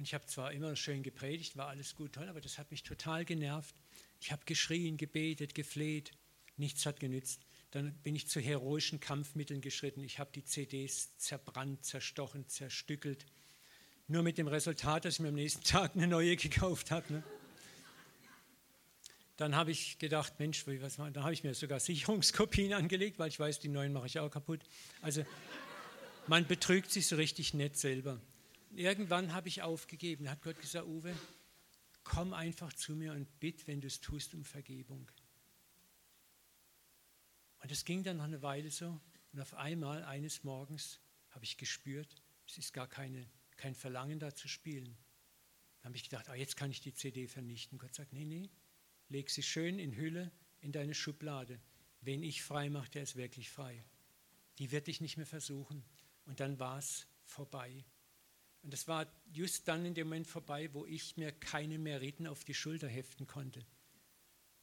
[0.00, 2.82] Und ich habe zwar immer schön gepredigt, war alles gut, toll, aber das hat mich
[2.82, 3.74] total genervt.
[4.18, 6.12] Ich habe geschrien, gebetet, gefleht,
[6.56, 7.42] nichts hat genützt.
[7.70, 10.02] Dann bin ich zu heroischen Kampfmitteln geschritten.
[10.02, 13.26] Ich habe die CDs zerbrannt, zerstochen, zerstückelt.
[14.08, 17.12] Nur mit dem Resultat, dass ich mir am nächsten Tag eine neue gekauft habe.
[17.12, 17.22] Ne?
[19.36, 23.38] Dann habe ich gedacht, Mensch, was dann habe ich mir sogar Sicherungskopien angelegt, weil ich
[23.38, 24.60] weiß, die neuen mache ich auch kaputt.
[25.02, 25.26] Also
[26.26, 28.18] man betrügt sich so richtig nett selber
[28.70, 30.24] irgendwann habe ich aufgegeben.
[30.24, 31.14] Da hat Gott gesagt, Uwe,
[32.04, 35.10] komm einfach zu mir und bitt, wenn du es tust, um Vergebung.
[37.62, 39.00] Und es ging dann noch eine Weile so.
[39.32, 41.00] Und auf einmal, eines Morgens,
[41.30, 44.96] habe ich gespürt, es ist gar keine, kein Verlangen da zu spielen.
[45.78, 47.78] Dann habe ich gedacht, oh, jetzt kann ich die CD vernichten.
[47.78, 48.50] Gott sagt, nee, nee,
[49.08, 51.60] leg sie schön in Hülle in deine Schublade.
[52.00, 53.84] Wen ich frei mache, der ist wirklich frei.
[54.58, 55.84] Die wird dich nicht mehr versuchen.
[56.24, 57.84] Und dann war es vorbei.
[58.62, 62.44] Und das war just dann in dem Moment vorbei, wo ich mir keine Meriten auf
[62.44, 63.64] die Schulter heften konnte.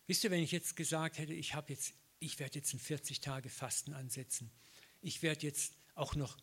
[0.05, 1.53] Wisst ihr, wenn ich jetzt gesagt hätte, ich,
[2.19, 4.51] ich werde jetzt ein 40 Tage Fasten ansetzen,
[5.01, 6.37] ich werde jetzt auch noch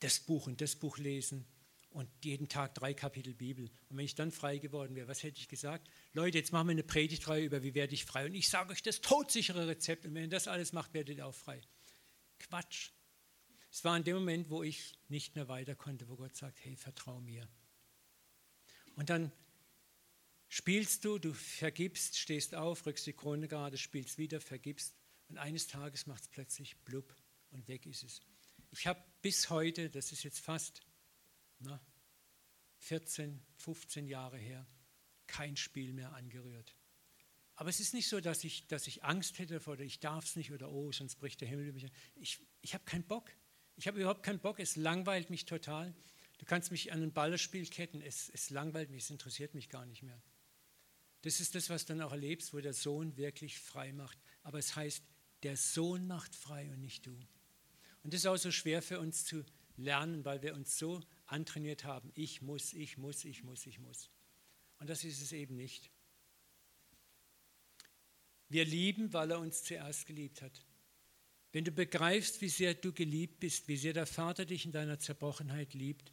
[0.00, 1.46] das Buch und das Buch lesen
[1.90, 3.70] und jeden Tag drei Kapitel Bibel.
[3.88, 5.88] Und wenn ich dann frei geworden wäre, was hätte ich gesagt?
[6.12, 8.26] Leute, jetzt machen wir eine Predigtreihe über, wie werde ich frei.
[8.26, 10.04] Und ich sage euch das todsichere Rezept.
[10.04, 11.62] Und wenn ihr das alles macht, werdet ihr auch frei.
[12.38, 12.90] Quatsch.
[13.76, 16.76] Es war in dem Moment, wo ich nicht mehr weiter konnte, wo Gott sagt, hey,
[16.76, 17.46] vertrau mir.
[18.94, 19.30] Und dann
[20.48, 24.94] spielst du, du vergibst, stehst auf, rückst die Krone gerade, spielst wieder, vergibst
[25.28, 27.14] und eines Tages macht es plötzlich blub
[27.50, 28.22] und weg ist es.
[28.70, 30.80] Ich habe bis heute, das ist jetzt fast
[31.58, 31.78] na,
[32.78, 34.66] 14, 15 Jahre her,
[35.26, 36.74] kein Spiel mehr angerührt.
[37.56, 40.34] Aber es ist nicht so, dass ich, dass ich Angst hätte oder ich darf es
[40.34, 41.92] nicht oder oh, sonst bricht der Himmel über mich.
[42.14, 43.30] Ich, ich habe keinen Bock.
[43.76, 44.58] Ich habe überhaupt keinen Bock.
[44.58, 45.94] Es langweilt mich total.
[46.38, 48.00] Du kannst mich an ein Ballerspiel ketten.
[48.00, 50.20] Es, es langweilt mich, es interessiert mich gar nicht mehr.
[51.22, 54.18] Das ist das, was du dann auch erlebst, wo der Sohn wirklich frei macht.
[54.42, 55.02] Aber es heißt,
[55.42, 57.18] der Sohn macht frei und nicht du.
[58.02, 59.44] Und das ist auch so schwer für uns zu
[59.76, 64.10] lernen, weil wir uns so antrainiert haben, ich muss, ich muss, ich muss, ich muss.
[64.78, 65.90] Und das ist es eben nicht.
[68.48, 70.65] Wir lieben, weil er uns zuerst geliebt hat.
[71.56, 74.98] Wenn du begreifst, wie sehr du geliebt bist, wie sehr der Vater dich in deiner
[74.98, 76.12] Zerbrochenheit liebt,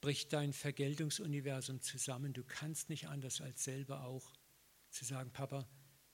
[0.00, 2.32] bricht dein Vergeltungsuniversum zusammen.
[2.32, 4.32] Du kannst nicht anders als selber auch
[4.88, 5.68] zu sagen, Papa,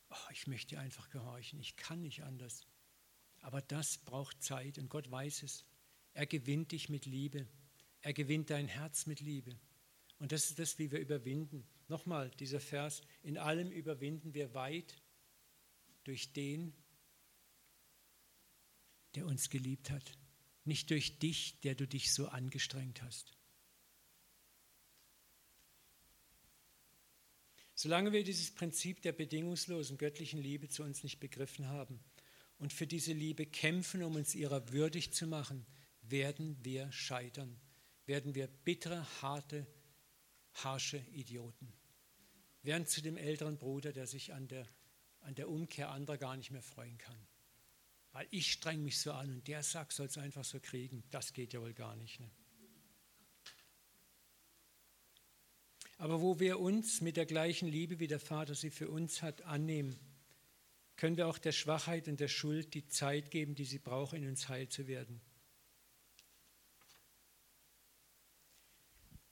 [0.08, 2.62] oh, ich möchte einfach gehorchen, ich kann nicht anders.
[3.42, 5.66] Aber das braucht Zeit und Gott weiß es.
[6.14, 7.46] Er gewinnt dich mit Liebe.
[8.00, 9.60] Er gewinnt dein Herz mit Liebe.
[10.20, 11.68] Und das ist das, wie wir überwinden.
[11.88, 14.96] Nochmal dieser Vers, in allem überwinden wir weit
[16.04, 16.72] durch den,
[19.14, 20.18] der uns geliebt hat.
[20.64, 23.38] Nicht durch dich, der du dich so angestrengt hast.
[27.74, 32.00] Solange wir dieses Prinzip der bedingungslosen göttlichen Liebe zu uns nicht begriffen haben
[32.58, 35.64] und für diese Liebe kämpfen, um uns ihrer würdig zu machen,
[36.02, 37.56] werden wir scheitern,
[38.04, 39.66] werden wir bittere, harte,
[40.54, 41.72] harsche Idioten.
[42.62, 44.66] Werden zu dem älteren Bruder, der sich an der,
[45.20, 47.28] an der Umkehr anderer gar nicht mehr freuen kann.
[48.18, 51.04] Weil ich streng mich so an und der sagt, soll es einfach so kriegen.
[51.12, 52.18] Das geht ja wohl gar nicht.
[52.18, 52.28] Ne?
[55.98, 59.42] Aber wo wir uns mit der gleichen Liebe, wie der Vater sie für uns hat,
[59.42, 59.96] annehmen,
[60.96, 64.26] können wir auch der Schwachheit und der Schuld die Zeit geben, die sie braucht, in
[64.26, 65.20] uns heil zu werden.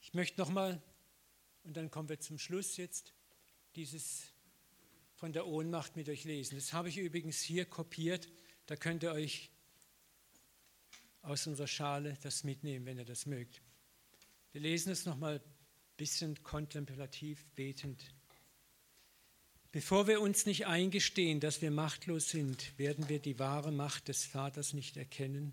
[0.00, 0.80] Ich möchte nochmal,
[1.64, 3.14] und dann kommen wir zum Schluss jetzt,
[3.74, 4.26] dieses
[5.16, 6.54] von der Ohnmacht mit euch lesen.
[6.54, 8.28] Das habe ich übrigens hier kopiert.
[8.66, 9.50] Da könnt ihr euch
[11.22, 13.62] aus unserer Schale das mitnehmen, wenn ihr das mögt.
[14.52, 15.40] Wir lesen es nochmal
[15.96, 18.02] bisschen kontemplativ betend.
[19.72, 24.24] Bevor wir uns nicht eingestehen, dass wir machtlos sind, werden wir die wahre Macht des
[24.24, 25.52] Vaters nicht erkennen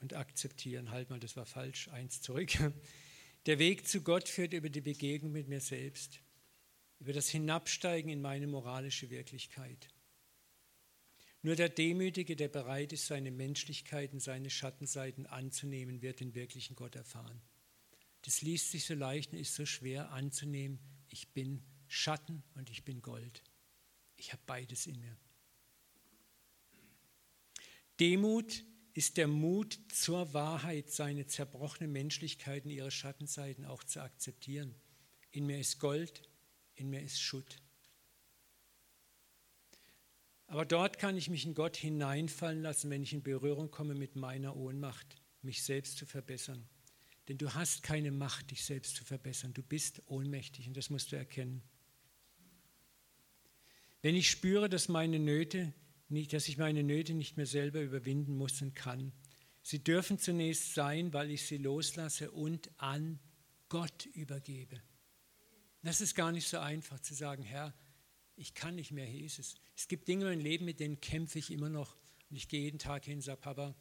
[0.00, 0.90] und akzeptieren.
[0.90, 2.50] Halt mal, das war falsch, eins zurück.
[3.46, 6.20] Der Weg zu Gott führt über die Begegnung mit mir selbst,
[6.98, 9.88] über das Hinabsteigen in meine moralische Wirklichkeit.
[11.42, 16.96] Nur der Demütige, der bereit ist, seine Menschlichkeiten, seine Schattenseiten anzunehmen, wird den wirklichen Gott
[16.96, 17.40] erfahren.
[18.22, 20.80] Das liest sich so leicht und ist so schwer anzunehmen.
[21.08, 23.42] Ich bin Schatten und ich bin Gold.
[24.16, 25.16] Ich habe beides in mir.
[28.00, 28.64] Demut
[28.94, 34.74] ist der Mut zur Wahrheit, seine zerbrochenen Menschlichkeiten, ihre Schattenseiten auch zu akzeptieren.
[35.30, 36.22] In mir ist Gold,
[36.74, 37.62] in mir ist Schutt.
[40.48, 44.16] Aber dort kann ich mich in Gott hineinfallen lassen, wenn ich in Berührung komme mit
[44.16, 46.66] meiner Ohnmacht, mich selbst zu verbessern.
[47.28, 49.52] Denn du hast keine Macht, dich selbst zu verbessern.
[49.52, 51.62] Du bist ohnmächtig und das musst du erkennen.
[54.00, 55.74] Wenn ich spüre, dass, meine Nöte,
[56.08, 59.12] dass ich meine Nöte nicht mehr selber überwinden muss und kann,
[59.62, 63.18] sie dürfen zunächst sein, weil ich sie loslasse und an
[63.68, 64.80] Gott übergebe.
[65.82, 67.74] Das ist gar nicht so einfach zu sagen, Herr,
[68.38, 69.56] ich kann nicht mehr, Jesus.
[69.76, 71.96] Es gibt Dinge in meinem Leben, mit denen kämpfe ich immer noch.
[72.30, 73.74] Und ich gehe jeden Tag hin und sage, Papa,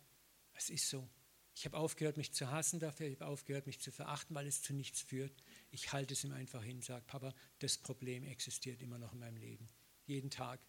[0.54, 1.08] es ist so.
[1.54, 4.62] Ich habe aufgehört, mich zu hassen dafür, ich habe aufgehört, mich zu verachten, weil es
[4.62, 5.44] zu nichts führt.
[5.72, 9.38] Ich halte es ihm einfach hin, sage, Papa, das Problem existiert immer noch in meinem
[9.38, 9.70] Leben.
[10.06, 10.60] Jeden Tag.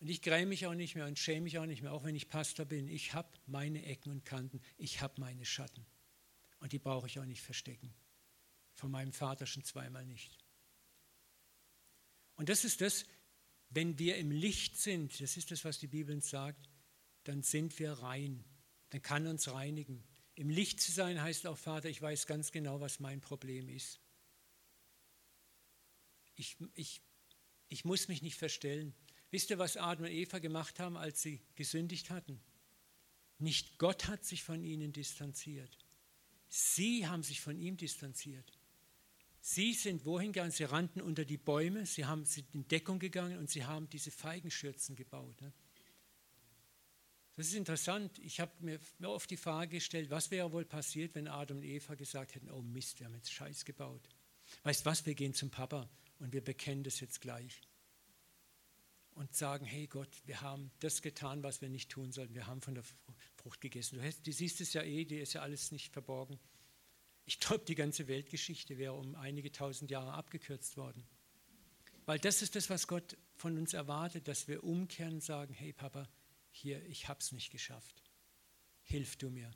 [0.00, 2.16] Und ich gräme mich auch nicht mehr und schäme mich auch nicht mehr, auch wenn
[2.16, 2.88] ich Pastor bin.
[2.88, 5.86] Ich habe meine Ecken und Kanten, ich habe meine Schatten.
[6.60, 7.94] Und die brauche ich auch nicht verstecken.
[8.74, 10.43] Von meinem Vater schon zweimal nicht.
[12.36, 13.06] Und das ist das,
[13.70, 16.68] wenn wir im Licht sind, das ist das, was die Bibel uns sagt,
[17.24, 18.44] dann sind wir rein
[18.94, 20.04] dann kann uns reinigen.
[20.36, 23.98] Im Licht zu sein heißt auch, Vater, ich weiß ganz genau, was mein Problem ist.
[26.36, 27.02] Ich, ich,
[27.66, 28.94] ich muss mich nicht verstellen.
[29.32, 32.40] Wisst ihr, was Adam und Eva gemacht haben, als sie gesündigt hatten?
[33.38, 35.76] Nicht Gott hat sich von ihnen distanziert.
[36.46, 38.52] Sie haben sich von ihm distanziert.
[39.46, 40.52] Sie sind wohin gegangen?
[40.52, 42.24] Sie rannten unter die Bäume, sie haben
[42.54, 45.38] in Deckung gegangen und sie haben diese Feigenschürzen gebaut.
[45.42, 45.52] Ne?
[47.36, 48.18] Das ist interessant.
[48.20, 51.94] Ich habe mir oft die Frage gestellt, was wäre wohl passiert, wenn Adam und Eva
[51.94, 54.08] gesagt hätten, oh Mist, wir haben jetzt Scheiß gebaut.
[54.62, 55.90] Weißt was, wir gehen zum Papa
[56.20, 57.60] und wir bekennen das jetzt gleich.
[59.10, 62.34] Und sagen, hey Gott, wir haben das getan, was wir nicht tun sollten.
[62.34, 62.84] Wir haben von der
[63.36, 64.00] Frucht gegessen.
[64.22, 66.40] Du siehst es ja eh, dir ist ja alles nicht verborgen.
[67.26, 71.06] Ich glaube, die ganze Weltgeschichte wäre um einige tausend Jahre abgekürzt worden.
[72.06, 75.72] Weil das ist das, was Gott von uns erwartet, dass wir umkehren und sagen, hey
[75.72, 76.08] Papa,
[76.50, 78.02] hier, ich habe es nicht geschafft.
[78.82, 79.50] Hilf du mir.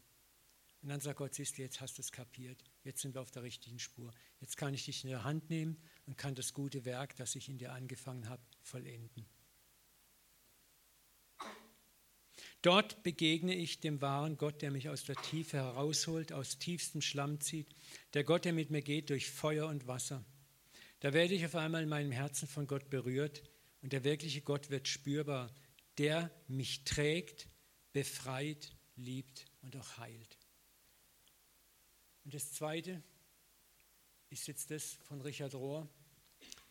[0.80, 2.64] Und dann sagt Gott, siehst du, jetzt hast du es kapiert.
[2.84, 4.12] Jetzt sind wir auf der richtigen Spur.
[4.40, 7.48] Jetzt kann ich dich in der Hand nehmen und kann das gute Werk, das ich
[7.48, 9.26] in dir angefangen habe, vollenden.
[12.62, 17.40] Dort begegne ich dem wahren Gott, der mich aus der Tiefe herausholt, aus tiefstem Schlamm
[17.40, 17.68] zieht,
[18.14, 20.24] der Gott, der mit mir geht durch Feuer und Wasser.
[21.00, 23.42] Da werde ich auf einmal in meinem Herzen von Gott berührt
[23.82, 25.54] und der wirkliche Gott wird spürbar,
[25.98, 27.46] der mich trägt,
[27.92, 30.38] befreit, liebt und auch heilt.
[32.24, 33.02] Und das Zweite
[34.30, 35.88] ist jetzt das von Richard Rohr.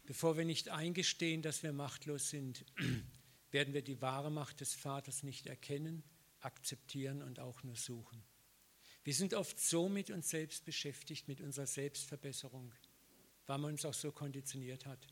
[0.06, 2.66] Bevor wir nicht eingestehen, dass wir machtlos sind,
[3.58, 6.04] werden wir die wahre Macht des Vaters nicht erkennen,
[6.42, 8.24] akzeptieren und auch nur suchen.
[9.04, 12.72] Wir sind oft so mit uns selbst beschäftigt, mit unserer Selbstverbesserung,
[13.48, 15.08] weil man uns auch so konditioniert hat.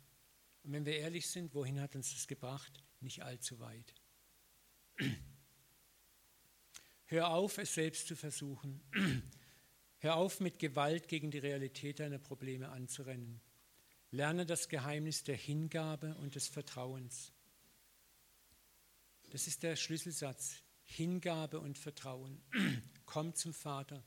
[0.61, 2.83] Und wenn wir ehrlich sind, wohin hat uns das gebracht?
[2.99, 3.95] Nicht allzu weit.
[7.05, 8.79] Hör auf, es selbst zu versuchen.
[9.97, 13.41] Hör auf, mit Gewalt gegen die Realität deiner Probleme anzurennen.
[14.11, 17.34] Lerne das Geheimnis der Hingabe und des Vertrauens.
[19.35, 20.63] Das ist der Schlüsselsatz.
[20.85, 22.41] Hingabe und Vertrauen.
[23.05, 24.01] Komm zum Vater,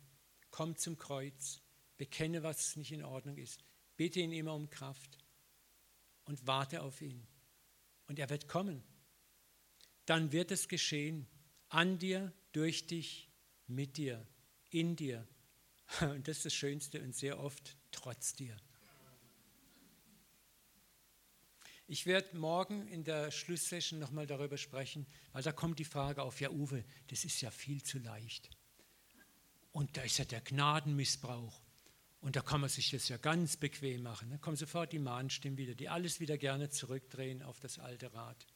[0.49, 1.61] komm zum Kreuz,
[1.99, 3.63] bekenne, was nicht in Ordnung ist,
[3.99, 5.19] bitte ihn immer um Kraft
[6.25, 7.27] und warte auf ihn.
[8.07, 8.83] Und er wird kommen.
[10.07, 11.27] Dann wird es geschehen,
[11.69, 13.31] an dir, durch dich,
[13.67, 14.27] mit dir,
[14.71, 15.29] in dir.
[16.01, 18.57] Und das ist das Schönste und sehr oft trotz dir.
[21.91, 26.39] Ich werde morgen in der Schlusssession nochmal darüber sprechen, weil da kommt die Frage auf,
[26.39, 28.51] ja Uwe, das ist ja viel zu leicht.
[29.73, 31.63] Und da ist ja der Gnadenmissbrauch.
[32.21, 34.29] Und da kann man sich das ja ganz bequem machen.
[34.29, 38.47] Da kommen sofort die Mahnstimmen wieder, die alles wieder gerne zurückdrehen auf das alte Rad.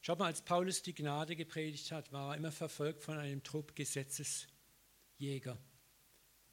[0.00, 3.76] Schaut mal, als Paulus die Gnade gepredigt hat, war er immer verfolgt von einem Trupp
[3.76, 5.58] Gesetzesjäger,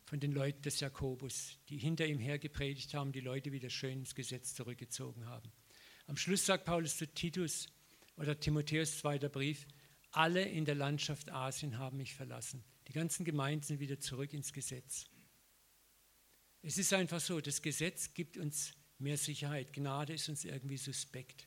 [0.04, 4.00] von den Leuten des Jakobus, die hinter ihm her gepredigt haben, die Leute wieder schön
[4.00, 5.50] ins Gesetz zurückgezogen haben.
[6.08, 7.68] Am Schluss sagt Paulus zu Titus
[8.16, 9.68] oder Timotheus zweiter Brief,
[10.12, 12.64] alle in der Landschaft Asien haben mich verlassen.
[12.88, 15.06] Die ganzen Gemeinden sind wieder zurück ins Gesetz.
[16.62, 19.74] Es ist einfach so, das Gesetz gibt uns mehr Sicherheit.
[19.74, 21.46] Gnade ist uns irgendwie suspekt.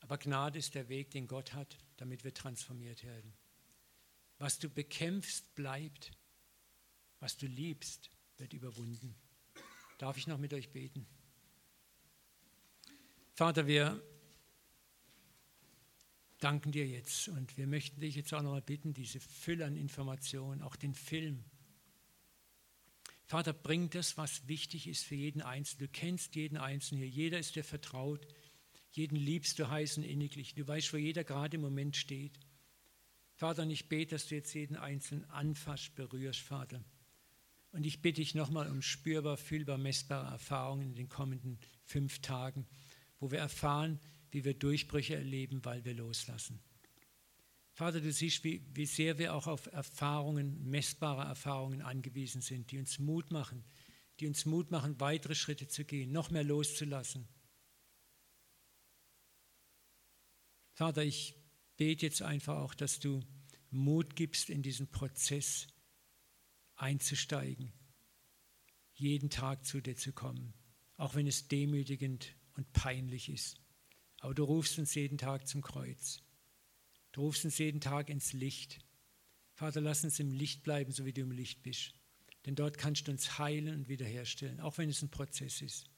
[0.00, 3.34] Aber Gnade ist der Weg, den Gott hat, damit wir transformiert werden.
[4.38, 6.12] Was du bekämpfst, bleibt.
[7.20, 9.14] Was du liebst, wird überwunden.
[9.98, 11.06] Darf ich noch mit euch beten?
[13.36, 14.02] Vater, wir
[16.38, 19.76] danken dir jetzt und wir möchten dich jetzt auch noch mal bitten, diese Fülle an
[19.76, 21.44] Informationen, auch den Film.
[23.26, 25.80] Vater, bring das, was wichtig ist für jeden Einzelnen.
[25.80, 28.26] Du kennst jeden Einzelnen hier, jeder ist dir vertraut,
[28.92, 30.54] jeden liebst du heiß und inniglich.
[30.54, 32.40] Du weißt, wo jeder gerade im Moment steht.
[33.34, 36.82] Vater, und ich bete, dass du jetzt jeden Einzelnen anfasst, berührst, Vater.
[37.72, 42.66] Und ich bitte dich nochmal um spürbar, fühlbar, messbare Erfahrungen in den kommenden fünf Tagen
[43.18, 44.00] wo wir erfahren,
[44.30, 46.60] wie wir Durchbrüche erleben, weil wir loslassen.
[47.72, 52.78] Vater, du siehst, wie, wie sehr wir auch auf Erfahrungen, messbare Erfahrungen angewiesen sind, die
[52.78, 53.64] uns Mut machen,
[54.18, 57.28] die uns Mut machen, weitere Schritte zu gehen, noch mehr loszulassen.
[60.72, 61.34] Vater, ich
[61.76, 63.22] bete jetzt einfach auch, dass du
[63.70, 65.66] Mut gibst, in diesen Prozess
[66.76, 67.72] einzusteigen,
[68.94, 70.54] jeden Tag zu dir zu kommen,
[70.96, 73.60] auch wenn es demütigend und peinlich ist.
[74.20, 76.22] Aber du rufst uns jeden Tag zum Kreuz.
[77.12, 78.80] Du rufst uns jeden Tag ins Licht.
[79.54, 81.94] Vater, lass uns im Licht bleiben, so wie du im Licht bist.
[82.44, 85.90] Denn dort kannst du uns heilen und wiederherstellen, auch wenn es ein Prozess ist.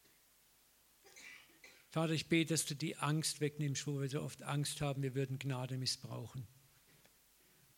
[1.91, 5.15] Vater, ich bete, dass du die Angst wegnimmst, wo wir so oft Angst haben, wir
[5.15, 6.47] würden Gnade missbrauchen.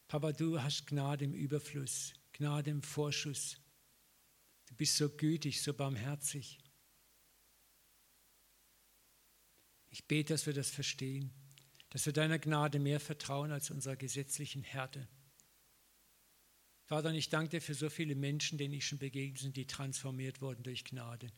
[0.09, 3.61] Papa, du hast Gnade im Überfluss, Gnade im Vorschuss.
[4.67, 6.59] Du bist so gütig, so barmherzig.
[9.91, 11.31] Ich bete, dass wir das verstehen,
[11.91, 15.09] dass wir deiner Gnade mehr vertrauen als unserer gesetzlichen Härte.
[16.85, 20.41] Vater, ich danke dir für so viele Menschen, denen ich schon begegnet bin, die transformiert
[20.41, 21.29] wurden durch Gnade.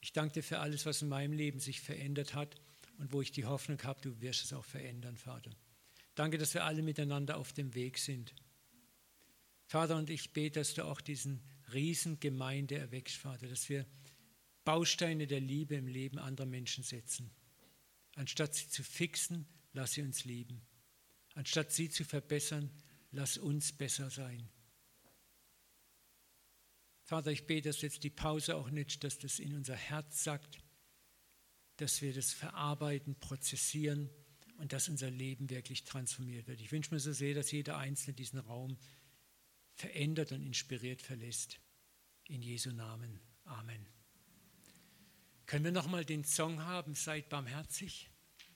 [0.00, 2.56] Ich danke dir für alles, was in meinem Leben sich verändert hat
[2.98, 5.50] und wo ich die Hoffnung habe, du wirst es auch verändern, Vater.
[6.14, 8.34] Danke, dass wir alle miteinander auf dem Weg sind.
[9.66, 11.40] Vater, und ich bete, dass du auch diesen
[11.72, 13.86] Riesengemeinde erweckst, Vater, dass wir
[14.64, 17.30] Bausteine der Liebe im Leben anderer Menschen setzen.
[18.14, 20.60] Anstatt sie zu fixen, lass sie uns lieben.
[21.34, 22.70] Anstatt sie zu verbessern,
[23.12, 24.48] lass uns besser sein.
[27.04, 30.58] Vater, ich bete, dass jetzt die Pause auch nützt, dass das in unser Herz sagt,
[31.76, 34.10] dass wir das verarbeiten, prozessieren
[34.58, 36.60] und dass unser Leben wirklich transformiert wird.
[36.60, 38.76] Ich wünsche mir so sehr, dass jeder Einzelne diesen Raum
[39.74, 41.58] verändert und inspiriert verlässt.
[42.28, 43.18] In Jesu Namen.
[43.44, 43.99] Amen.
[45.50, 48.08] Können wir nochmal den Song haben, seid barmherzig?